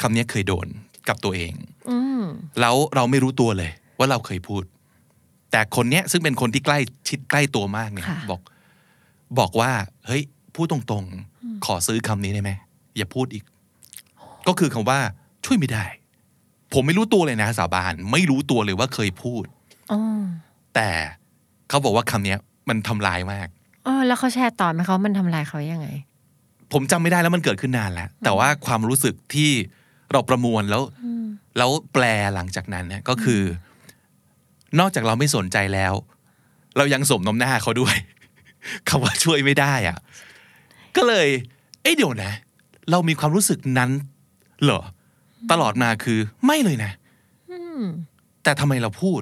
[0.00, 0.66] คำนี้เคยโดน
[1.08, 1.52] กับตัวเอง
[1.90, 2.22] อืม
[2.60, 4.62] แล้วเราไม่รู้ตัวเลย ว่าเราเคยพูด
[5.50, 8.40] แต่คนเนี้ยซึ่งเป็นคนที่ใกล้ชิดใกล้ตัวมากเนี่ยค่ะบอก
[9.38, 9.70] บอกว่า
[10.06, 10.22] เฮ้ย
[10.54, 12.50] พูดตรงๆ ขอซื้อคำนี้ได้ไหม
[12.96, 13.44] อย่าพูดอีก
[14.48, 14.98] ก็คือคำว่า
[15.44, 15.84] ช่วยไม่ได้
[16.72, 19.44] ผมไม่รู้ตัวเลยนะสาบาน ไม่รู้ตัวเลยว่าเคยพูด
[19.92, 20.00] อ๋อ
[20.74, 20.88] แต่
[21.68, 23.48] เขาบอกว่าคำเนี้ยมันทำลายมาก
[23.86, 25.88] อ๋อแล้วเขาแชร์ต่อไหมเขามันทำลายเขายังไง
[26.72, 29.50] ผมจำไม่ได้แล้วมันเกิดขึ้นนานแล้ว แต่ว่าความรู้สึกที่
[30.12, 30.82] เราประมวลแล้ว
[31.58, 32.04] แล้วแปล
[32.34, 33.42] หลังจากนั้นเนี่ยก็คือ
[34.80, 35.92] นอกจากเราไม่สนใจแล้ว
[36.76, 37.96] เรายังสมน้ำหน้าเขาด้วย
[38.88, 39.98] คำว่าช่วยไม่ได้อะ
[40.96, 41.28] ก็เลย
[41.82, 42.32] เอ้ยเดี๋ยวนะ
[42.90, 43.90] เรามีความรู้สึกนั้น
[44.64, 44.80] เหรอ
[45.50, 46.92] ตลอดมาคือไม่เลยนะ
[48.42, 49.20] แต่ทำไมเราพูด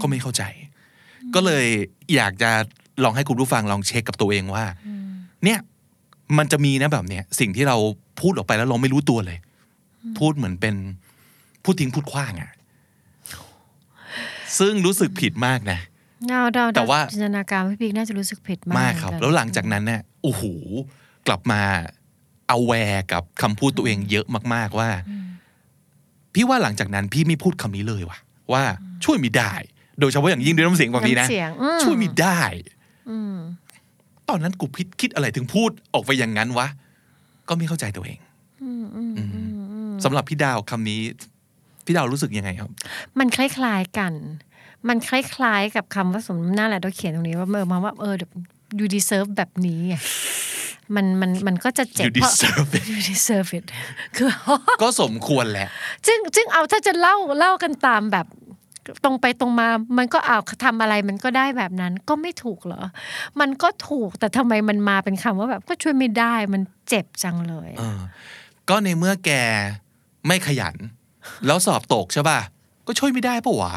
[0.00, 0.42] ก็ไม่เข้าใจ
[1.34, 1.66] ก็เลย
[2.14, 2.50] อยากจะ
[3.04, 4.64] ลองให้คุณผู้ฟังลองเช็คกับตัวเองว่า
[5.44, 5.58] เนี่ย
[6.38, 7.76] มันจะมีนะแบบเนี้ยสิ่งที่เรา
[8.20, 9.38] พูดออกไปแล้วเราไม่รู้ตัวเลย
[10.18, 10.74] พูดเหมือนเป็น
[11.64, 12.50] พูดทิ้งพูดขว้างอะ
[14.58, 15.78] ซึ่งรู้สึกผิดมากนะ
[16.26, 20.42] เดาเดาแต่ว่าจินตนาการพี่บิ๊กน่าจะรู้สึกผิดมากมากครับเหมือนนแล้วหลังจากนั้นเนี่ยโอ้โห
[21.26, 21.62] กลับมา
[22.48, 24.90] เอาแวร์กับคำพูดตัวเองเยอะมาก ๆว่า
[26.34, 28.18] พี่ว่าหลังจากนั้นพี่ไม่พูดคำนี้เลยว่ะ
[28.52, 28.62] ว่า
[29.04, 29.52] ช่วยไม่ได้
[30.00, 32.40] โดยเฉพาะอย่างยิ่งด้วยน้ำเสียงแบบนี้นะำเสียงอืมช่วยไม่ได้
[33.10, 33.36] อืม
[34.28, 36.66] ตอนนั้นกูคิดคิดอะไรถึงพูดออกไปอย่างนั้นวะ
[37.48, 38.18] ก็ไม่เข้าใจตัวเอง
[38.62, 39.30] อืมอืมอืม
[39.72, 41.00] อืมสำหรับพี่ดาวคำนี้
[41.86, 42.70] พี่ดาวรู้สึกยังไงครับ
[43.18, 44.12] มันคล้ายๆกัน
[44.88, 48.14] มันคล้ายๆ กับคำว่าสมน้ำหน้าแหละเราเขียนตรงนี้ว่าเออมาว่าเออ
[48.78, 49.94] you deserve แบบนี้ไง
[50.94, 53.66] มันมันมันก็จะเจ็บ you เพราะ deserve it you deserve it
[54.16, 54.28] คือ
[54.82, 55.68] ก็สมควรแหละ
[56.06, 58.26] ซึ่งซึ่งเอาถ้าจะเล่าเล่ากันตามแบบ
[59.04, 59.68] ตรงไปตรงมา
[59.98, 62.82] มันก็เอาทำอะไรมันก็ได้แบบนั้นก็ไม่ถูกเหรอ
[63.40, 68.00] มันก็ถูกแต่ทำไมมันมาเป็นคำว่าแบบก็ช่วยไม่ได้มันเจ็บจังเลยเออ
[68.68, 69.30] ก็ในเมื่อแก
[70.26, 70.76] ไม่ขยัน
[71.46, 72.40] แล้วสอบตกใช่ป่ะ
[72.86, 73.74] ก็ช่วยไม่ได้ปะวะ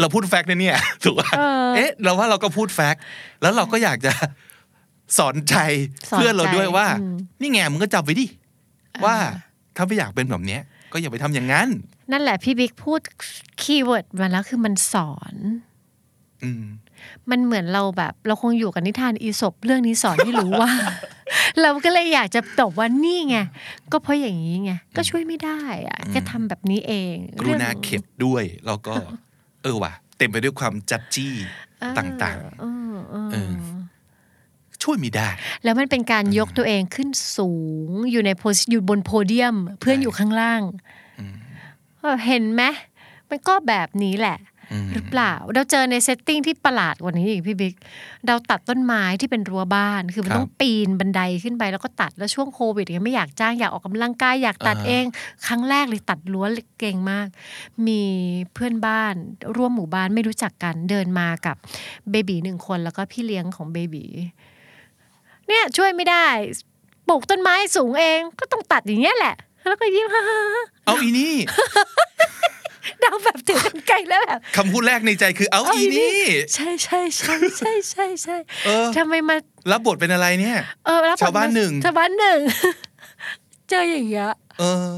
[0.00, 3.02] เราพูดแฟกต์นะเนี่ย ถูกป่ะเออเอ๊ะ เราว่าเราก็พูดแฟกต์
[3.42, 4.12] แล้วเราก็อยากจะ
[5.18, 5.54] สอนใจ
[6.10, 8.26] สอนใจเพื่อนเราด้วยว่าอืมนี่ไงมึงก็จำไว้ดิ
[9.04, 9.16] ว่า
[9.76, 10.62] ถ้าไม่อยากเป็นแบบเนี้ย
[10.92, 11.68] ก็อย่าไปทำอย่างนั้น
[12.10, 13.00] นั่นแหละพี่บิ๊กพูด
[13.62, 15.34] keyword มาแล้วคือมันสอน
[16.44, 16.64] อืม
[17.30, 20.72] มันเหมือนเราแบบ เราคงอยู่กับนิทานอีสปเรื่องนี้สอนให้รู้ว่า
[21.60, 23.36] เราก็เลยอยากจะตอบว่านี่ไง
[23.92, 28.94] ก็เพราะอย่างนี้ไง ก็ช่วยไม่ได้อะแค่ทำแบบนี้เอง กรุณาเข็ดด้วย แล้วก็
[29.64, 31.34] เออว่ะ เต็มไปด้วยความ judge
[31.98, 35.28] ต่างเออเออเออๆช่วยไม่ได้
[35.64, 37.50] แล้วมันเป็นการยกตัวเองขึ้นสู
[37.88, 40.62] งอยู่ในโพสอยู่บนโพเดียม เพื่อนอยู่ข้างล่าง
[42.00, 42.62] เออเห็นไหม
[43.28, 44.53] มันก็แบบนี้แหละอืม
[44.94, 47.74] หรือเปล่า เราเจอใน setting ที่ประหลาดกว่านี้อีกพี่บิ๊ก
[48.26, 55.04] เราตัดต้นไม้ที่เป็นรั้วบ้าน คือมันครับต้องปีนบันไดขึ้นไปแล้วก็ตัดแล้วช่วงโควิดยังไม่อยากจ้างอยากออกกำลังกายอยากตัดอ่าฮะเอง
[55.46, 56.46] ครั้งแรกเลยตัดรั้ว
[56.80, 57.26] เก่งมาก
[57.86, 58.02] มี
[58.54, 59.14] เพื่อนบ้าน
[59.56, 61.56] ร่วมหมู่บ้านไม่รู้จักกันเดินมากับ
[62.10, 64.04] baby หนึ่งคนแล้วก็พี่เลี้ยงของ baby
[65.48, 66.26] เนี่ยช่วยไม่ได้
[67.08, 69.34] ปลูกต้นไม้สูงเองก็ต้องตัดอย่างเงี้ยแหละ
[69.68, 70.06] แล้วก็ยิ้ม
[70.86, 71.34] เอาอีนี่
[73.02, 76.18] ดาวแบบถือกันไกลแล้วแบบคำพูดแรกในใจคือเอาอีนี่
[76.54, 79.36] ใช่ใช่ใช่ใช่ใช่ใช่เออทำไมมา
[79.70, 82.38] รับบทเป็นอะไรเนี่ยเออแล้วชาวบ้านหนึ่งชาวบ้านหนึ่ง
[83.68, 84.90] เจออย่างเงี้ยเออ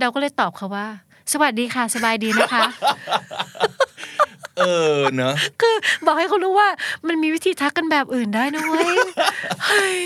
[0.00, 0.86] เราก็เลยตอบเขาว่า
[1.32, 2.62] สวัสดีค่ะสบายดีนะคะ
[4.58, 4.62] เอ
[4.94, 5.74] อเนอะคือ
[6.06, 6.68] บอกให้เขารู้ว่า
[7.08, 8.96] มันมีวิธีทักกันแบบอื่นได้นะเว้ย
[9.68, 9.98] เฮ้ย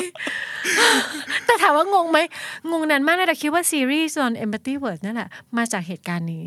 [1.46, 2.18] แต่ถามว่างงไหม
[2.70, 6.46] งงนานมากเลยแต่คิดว่าซีรีส์ on empathy word นั่นแหละมาจากเหตุการณ์นี้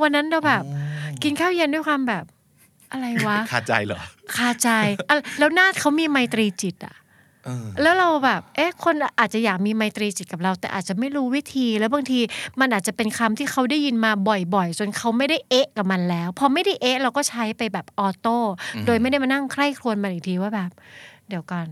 [0.00, 0.62] วันนั้นเราแบบ
[1.22, 2.24] กินข้าวเย็นด้วยความแบบ
[2.92, 4.00] อะไรวะขาดใจเหรอ
[4.36, 4.68] คาใจ
[5.08, 6.96] อะแล้วหน้าเขามีไมตรีจิตอะ
[7.44, 12.20] เออแล้วเราแบบ เอ๊ะ คนอาจจะอยากมีไมตรีจิตกับเรา แต่อาจจะไม่รู้วิธี แล้วบางที
[12.60, 14.10] มันอาจจะเป็นคำที่เขาได้ยินมา
[14.54, 18.38] บ่อยๆ จนเขาไม่ได้เอ๊ะกับมันแล้ว พอไม่ได้เอ๊ะเราก็ใช้ไปแบบออโต้
[18.86, 20.70] โดยไม่ได้มานั่งใคร่ครวญมันอีกทีว่าแบบ
[21.28, 21.66] เดี๋ยวก่อน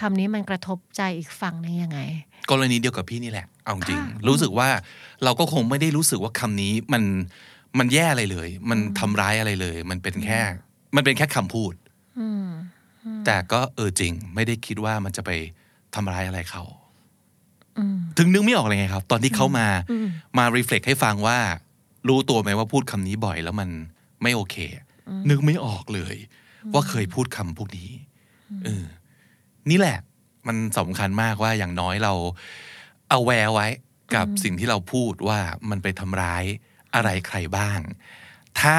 [0.00, 2.00] คำนี้มันกระทบใจอีกฝั่งนึงยังไง
[2.50, 4.68] กรณีเดียวกับพี่นี่แหละ เอาจริงค่ะรู้สึกว่า
[5.24, 7.02] เราก็คงไม่ได้รู้สึกว่าคำนี้มัน
[7.78, 10.40] มันแย่อะไรเลย มันทำร้ายอะไรเลย มันเป็นแค่
[10.96, 11.72] มันเป็นแค่คำพูด
[12.20, 12.48] อืม
[13.26, 15.30] แต่ก็เออจริง ไม่ได้คิดว่ามันจะไป
[15.94, 16.62] ทำร้ายอะไรเขา
[17.78, 20.06] อืมถึงนึกไม่ออกเลยไงครับ ตอนที่เขามาอืม
[20.38, 21.38] มารีเฟล็กให้ฟังว่า
[22.08, 23.68] รู้ตัวไหมว่าพูดคำนี้บ่อยแล้วมัน
[24.22, 24.56] ไม่โอเค
[25.30, 26.14] นึกไม่ออกเลย
[26.74, 27.90] ว่าเคยพูดคำพวกนี้
[28.64, 28.84] เออ
[29.70, 29.98] นี่แหละ
[30.46, 32.12] มันสำคัญมากว่าอย่างน้อยเรา
[33.10, 33.66] เอาแวร์ไว้
[34.14, 35.38] กับสิ่งที่เราพูดว่า
[35.70, 36.44] มันไปทำร้าย
[36.94, 37.80] อะไรใครบ้าง
[38.60, 38.78] ถ้า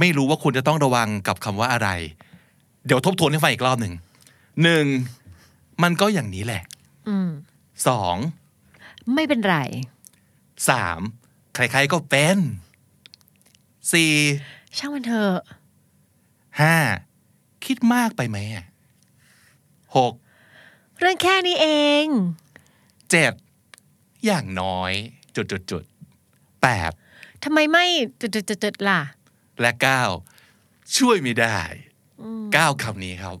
[0.00, 1.88] ไม่รู้ว่าคุณจะต้องระวังกับคำว่าอะไร
[2.86, 3.94] เดี๋ยวทบทวนให้ฟังอีกรอบหนึ่ง
[4.62, 4.84] หนึ่ง
[5.82, 6.62] มันก็อย่างนี้แหละ
[7.08, 7.30] อืม
[7.88, 8.16] สอง
[9.14, 9.56] ไม่เป็นไร
[10.68, 11.00] สาม
[11.54, 12.38] ใครๆก็เป็น
[13.92, 14.12] สี่
[14.78, 15.36] ช่างมันเถอะ
[16.60, 16.74] ห้า
[17.64, 18.64] คิดมากไปไหมอะ
[19.96, 20.12] หก
[20.98, 21.68] เรื่องแค่นี้เอ
[22.04, 22.06] ง
[23.10, 23.32] เจ็ด
[24.26, 24.92] อย่างน้อย
[25.36, 25.84] จุดจุดจุด
[26.62, 26.92] แปด
[27.44, 27.84] ทำไมไม่
[28.20, 29.00] จุดๆๆล่ะ
[29.60, 30.02] และเก้า
[30.96, 31.58] ช่วยไม่ได้
[32.52, 33.36] เก้าคำนี้ครับ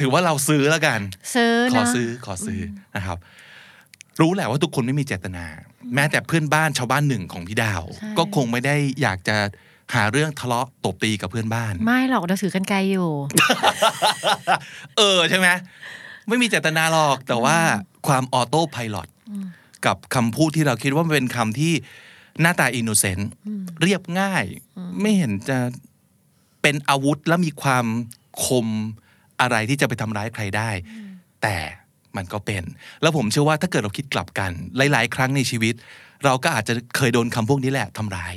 [0.00, 1.00] ถือว่าเราซื้อแล้วกัน
[1.34, 2.60] ซื้อขอเนาะซื้อขอซื้อ
[2.96, 3.18] นะครับ
[4.20, 5.46] รู้แหละว่าทุกคนไม่มีเจตนา
[5.94, 7.82] แม้แต่เพื่อนบ้านชาวบ้านหนึ่งของพี่ดาว
[8.18, 9.36] ก็คงไม่ได้อยากจะ
[9.94, 13.10] หาเรื่องทะเลาะตบตีกับเพื่อนบ้าน ไม่หรอกเราถือกันไกลอยู่
[14.96, 15.48] เออใช่ไหม
[16.28, 17.56] ไม่มีเจตนาหรอกแต่ว่า
[18.06, 21.72] ความออโต้พายโกับคำพูดที่เราคิดว่ามันเป็นคำที่
[22.40, 23.30] หน้าตาอินโนเซนต์
[23.82, 24.44] เรียบง่าย
[25.00, 25.58] ไม่เห็นจะ
[26.62, 27.86] เป็นอาวุธและมีความ
[28.44, 28.66] คม
[29.40, 30.70] อะไรที่จะไปทำร้ายใครได้
[31.42, 31.56] แต่
[32.16, 32.62] มันก็เป็น
[33.02, 35.74] แล้วผมเชื่อว่าถ้าเกิดเราคิดกลับกัน หลาย ๆ ครั้งในชีวิต
[36.24, 38.34] เราก็อาจจะเคยโดนคำพวกนี้แหละทำร้าย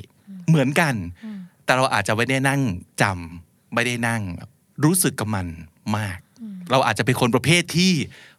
[0.49, 0.95] เหมือนกัน
[1.65, 2.61] แต่เราอาจจะไม่ได้นั่ง
[3.01, 4.21] จำไม่ได้นั่ง
[4.83, 5.47] รู้สึกกับมัน
[5.97, 6.17] มาก
[6.71, 7.93] เราอาจจะเป็นคนประเภทที่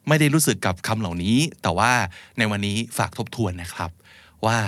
[0.09, 1.93] ไม่ได้รู้สึกกับคำเหล่านี้ แต่ว่า
[2.39, 3.91] ในวันนี้ฝากทบทวนนะครับ
[4.47, 4.59] ว่า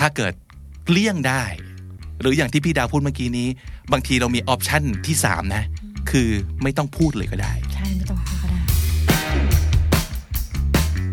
[0.00, 0.34] ถ้าเกิด
[0.90, 1.44] เลี่ยงได้
[2.20, 3.48] หรืออย่างที่พี่ดาวพูดเมื่อกี้นี้
[3.92, 5.64] บางทีเรามีออปชันที่ 3 นะ
[6.10, 6.28] คือ
[6.62, 8.60] ไม่ต้องพูดเลยก็ได้ ใช่ไม่ต้องพูดก็ได้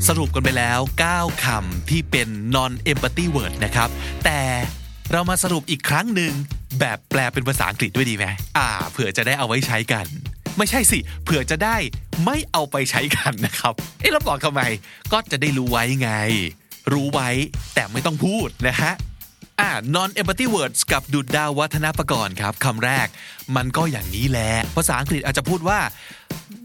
[0.07, 0.79] สรุปกันไปแล้ว
[1.13, 3.89] 9คำที่เป็น non empathy word นะครับ
[4.25, 4.39] แต่
[5.13, 6.33] เรามาสรุปอีกครั้งหนึ่ง
[6.79, 8.25] แบบแปลเป็นภาษาอังกฤษด้วยดีไหม
[8.57, 10.05] อ่า เผื่อจะได้เอาไว้ใช้กัน
[10.57, 11.77] ไม่ใช่สิ เผื่อจะได้
[12.25, 14.61] ไม่เอาไปใช้กันนะครับ เอ๊ะเราบอกทำไม
[15.11, 16.11] ก็จะได้รู้ไว้ไง
[16.93, 17.29] รู้ไว้
[17.73, 18.93] แต่ไม่ต้องพูดนะฮะ
[19.59, 23.07] อ่า non empathy words กับดุดดาววัฒนประกรณ์ครับคำแรก
[23.55, 25.79] มันก็อย่างนี้แหละ ภาษาอังกฤษอาจจะพูดว่า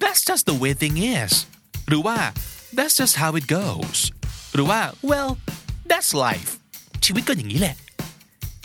[0.02, 1.32] that's just the way thing is
[1.88, 2.16] หรือว่า
[2.76, 3.98] that's just how it goes
[4.54, 4.80] หรือว่า
[5.10, 5.30] well
[5.90, 6.50] that's life
[7.04, 7.76] ชีวิตก็อย่างนี้แหละ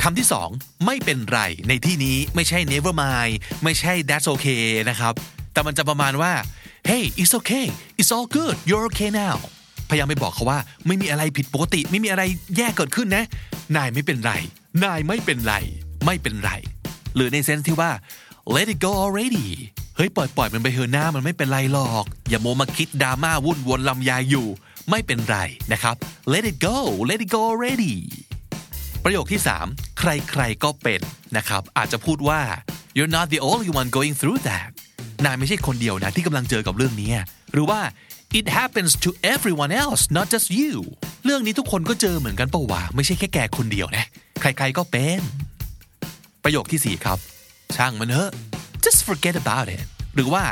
[0.03, 0.49] คำที่สอง
[0.85, 3.33] ไม่เป็นไร ในที่นี้ไม่ใช่ never mind
[3.63, 5.13] ไม่ใช่ that's okay นะครับ
[5.53, 6.33] แต่มันจะประมาณว่า
[6.89, 7.67] hey it's okay
[7.99, 9.37] it's all good you're okay now
[9.89, 12.23] พยายามไปบอกเขาว่าไม่มีอะไรผิดปกติ ไม่มีอะไร
[12.57, 13.25] แย่เกิดขึ้นนะ
[13.75, 14.31] นายไม่เป็นไร
[14.83, 15.53] นายไม่เป็นไร
[16.05, 16.51] ไม่เป็นไร
[17.15, 17.91] หรือในเซนส์ที่ว่า
[18.55, 19.47] let it go already
[19.95, 24.47] เฮ้ยปล่อยปล่อยมันไปเถอะหน้ามันไม่เป็นไรหรอก อย่าโมมาคิดดราม่าวุ่นวนลำยายอยู่
[24.89, 25.37] ไม่เป็นไร
[25.71, 25.95] นะครับ
[26.33, 26.77] let it go
[27.09, 27.95] let it go already
[29.03, 31.01] ประโยคที่ 3 ใครๆก็เป็น
[31.37, 32.41] นะครับ อาจจะพูดว่า
[32.97, 34.69] you're not the only one going through that
[35.25, 37.11] นายไม่ใช่คนเดียวนะที่กำลังเจอกับเรื่องนี้
[37.53, 37.79] หรือว่า
[38.39, 40.73] it happens to everyone else not just you
[41.25, 44.05] เรื่องนี้ทุกคนก็เจอเหมือนกันปะวะไม่ใช่แค่แกคนเดียวนะ
[44.41, 45.21] ใครๆก็เป็น
[46.43, 47.17] ประโยคที่ 4 ครับ
[47.75, 48.31] ช่างมันเถอะ
[48.83, 49.85] just forget about it
[50.15, 50.43] หรือว่า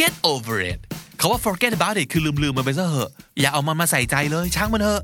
[0.00, 0.78] get over it
[1.18, 5.02] เขาว่า forget about it คือลืมๆมันไปซะเหอะ อย่าเอามันมาใส่ใจเลย ช่างมันเถอะ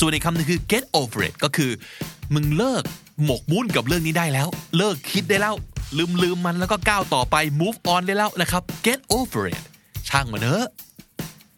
[0.00, 1.70] ส่วนอีกคำนึงคือ get over it ก็คือ
[2.34, 2.84] มึงเลิก
[3.24, 5.54] หมกมุ่นกับเรื่องนี้ได้แล้ว เลิกคิดได้แล้ว
[5.96, 9.62] ลืมลืมมันแล้วก็ก้าวต่อไป move on ได้แล้วนะครับ get over it
[10.08, 10.66] ช่างมันเถอะ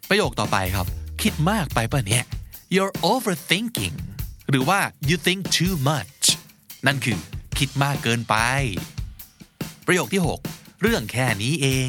[0.08, 0.86] ประโยคต่อไปครับ
[1.22, 2.24] คิดมากไปป่ะเนี่ย
[2.74, 3.96] you're overthinking
[4.50, 6.24] หรือว่า you think too much
[6.86, 7.18] นั่นคือ
[7.58, 8.34] คิดมากเกินไป
[9.86, 11.88] ประโยคที่ 6 เรื่องแค่นี้เอง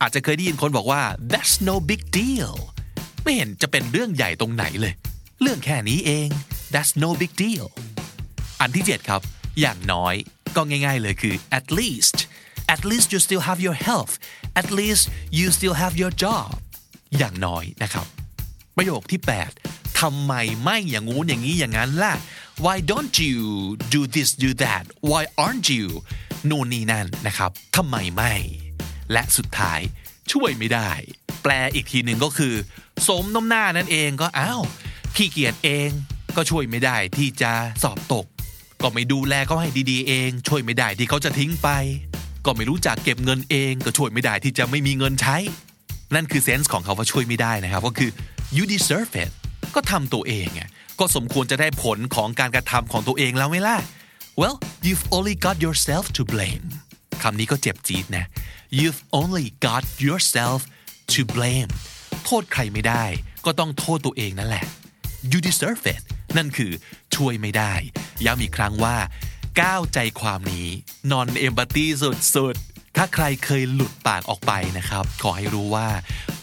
[0.00, 1.02] อาจจะเคยได้ยินคนบอกว่า
[1.32, 2.54] that's no big deal
[3.22, 4.94] ไม่เห็นจะเป็นเรื่องใหญ่ตรงไหนเลย
[5.40, 6.28] เรื่องแค่นี้เอง
[6.72, 7.66] that's no big deal
[8.60, 9.20] อันที่ 7 ครับ
[9.60, 10.14] อย่างน้อย
[10.56, 12.16] ก็ง่ายๆเลยคือ at least
[12.74, 14.12] at least you still have your health
[14.60, 15.04] at least
[15.38, 16.50] you still have your job
[17.18, 18.06] อย่างน้อยนะครับ
[18.76, 19.20] ประโยคที่
[19.60, 20.32] 8ทำไม
[20.62, 22.14] ไม่อย่างงู้นอย่างนี้อย่างนั้นล่ะ
[22.64, 23.38] why don't you
[23.94, 25.86] do this do that why aren't you
[26.50, 28.32] นู่นนี่นั่นนะครับทำไมไม่
[29.12, 29.80] และสุดท้าย
[30.32, 30.90] ช่วยไม่ได้
[31.42, 32.54] แปลอีกทีหนึ่งก็คือ
[33.08, 34.62] สมน้ำหน้านั่นเองก็อ้าว
[35.16, 35.90] ขี้เกียจเอง
[36.36, 37.52] ก็ช่วยไม่ได้ที่จะ
[37.82, 38.26] สอบตก
[38.84, 41.68] ก็ไม่ดูแลเขาให้ดีๆเอง ช่วยไม่ได้ที่เขาจะทิ้งไป
[42.46, 45.36] ก็ไม่รู้จักเก็บเงินเอง ก็ช่วยไม่ได้ที่จะไม่มีเงินใช้
[46.14, 48.10] นั่นคือเซนส์ของเขาว่าช่วยไม่ได้นะครับ ก็คือ
[48.56, 49.30] you deserve it
[49.74, 50.48] ก็ทำตัวเอง
[50.98, 53.76] ก็สมควรจะได้ผลของการกระทำของตัวเองแล้วไหมล่ะ
[54.40, 54.56] well
[54.86, 56.64] you've only got yourself to blame
[57.22, 58.24] คำนี้ก็เจ็บจี๊ดนะ
[58.78, 60.60] you've only got yourself
[61.12, 61.70] to blame
[62.24, 63.04] โทษใครไม่ได้
[63.46, 64.64] ก็ต้องโทษตัวเองนั่นแหละ
[65.32, 66.02] you deserve it
[66.36, 66.72] นั่นคือ
[67.16, 67.74] ช่วยไม่ได้
[68.24, 68.96] ย้ำอีกครั้งว่า
[69.60, 70.68] ก้าวใจความนี้
[71.12, 75.88] non empathy สุดๆ ถ้าใครเคยหลุดปากออกไปนะครับ ขอให้รู้ว่า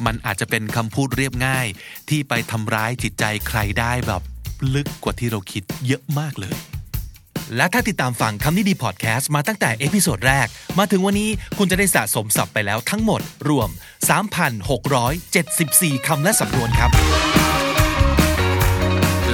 [0.05, 1.67] มันอาจจะเป็นคำพูดเรียบง่าย
[2.09, 4.21] ที่ไปทำร้ายจิตใจใครได้แบบ
[4.75, 6.55] ลึกกว่าที่เราคิดเยอะมากเลย
[7.55, 10.47] และถ้าติดตามฟังคำนี้ดีพอดแคสต์มาตั้งแต่ episode แรก
[10.79, 13.69] มาถึงวันนี้คุณจะได้สะสมศัพท์ไปแล้วทั้งหมดรวม
[15.27, 16.91] 3,674 คำและสำนวนครับ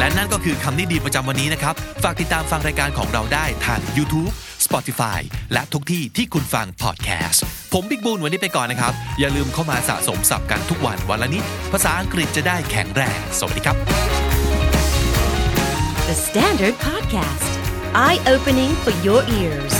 [0.07, 4.31] และนั่นก็คือคำนี้ดีประจำวันนี้นะครับ ฝากติดตามฟังรายการของเราได้ทาง YouTube
[4.65, 5.19] Spotify
[5.53, 7.43] และทุกที่ที่คุณฟังพอดแคสต์
[7.73, 13.75] ผมบิ๊กบูลวันนี้ไปก่อนนะครับ อย่าลืมเข้ามาสะสมศัพท์กันทุกวันวันละนิด ภาษาอังกฤษจะได้แข็งแรง สวัสดีครับ
[16.09, 17.51] The Standard Podcast,
[18.05, 19.73] eye opening for your ears.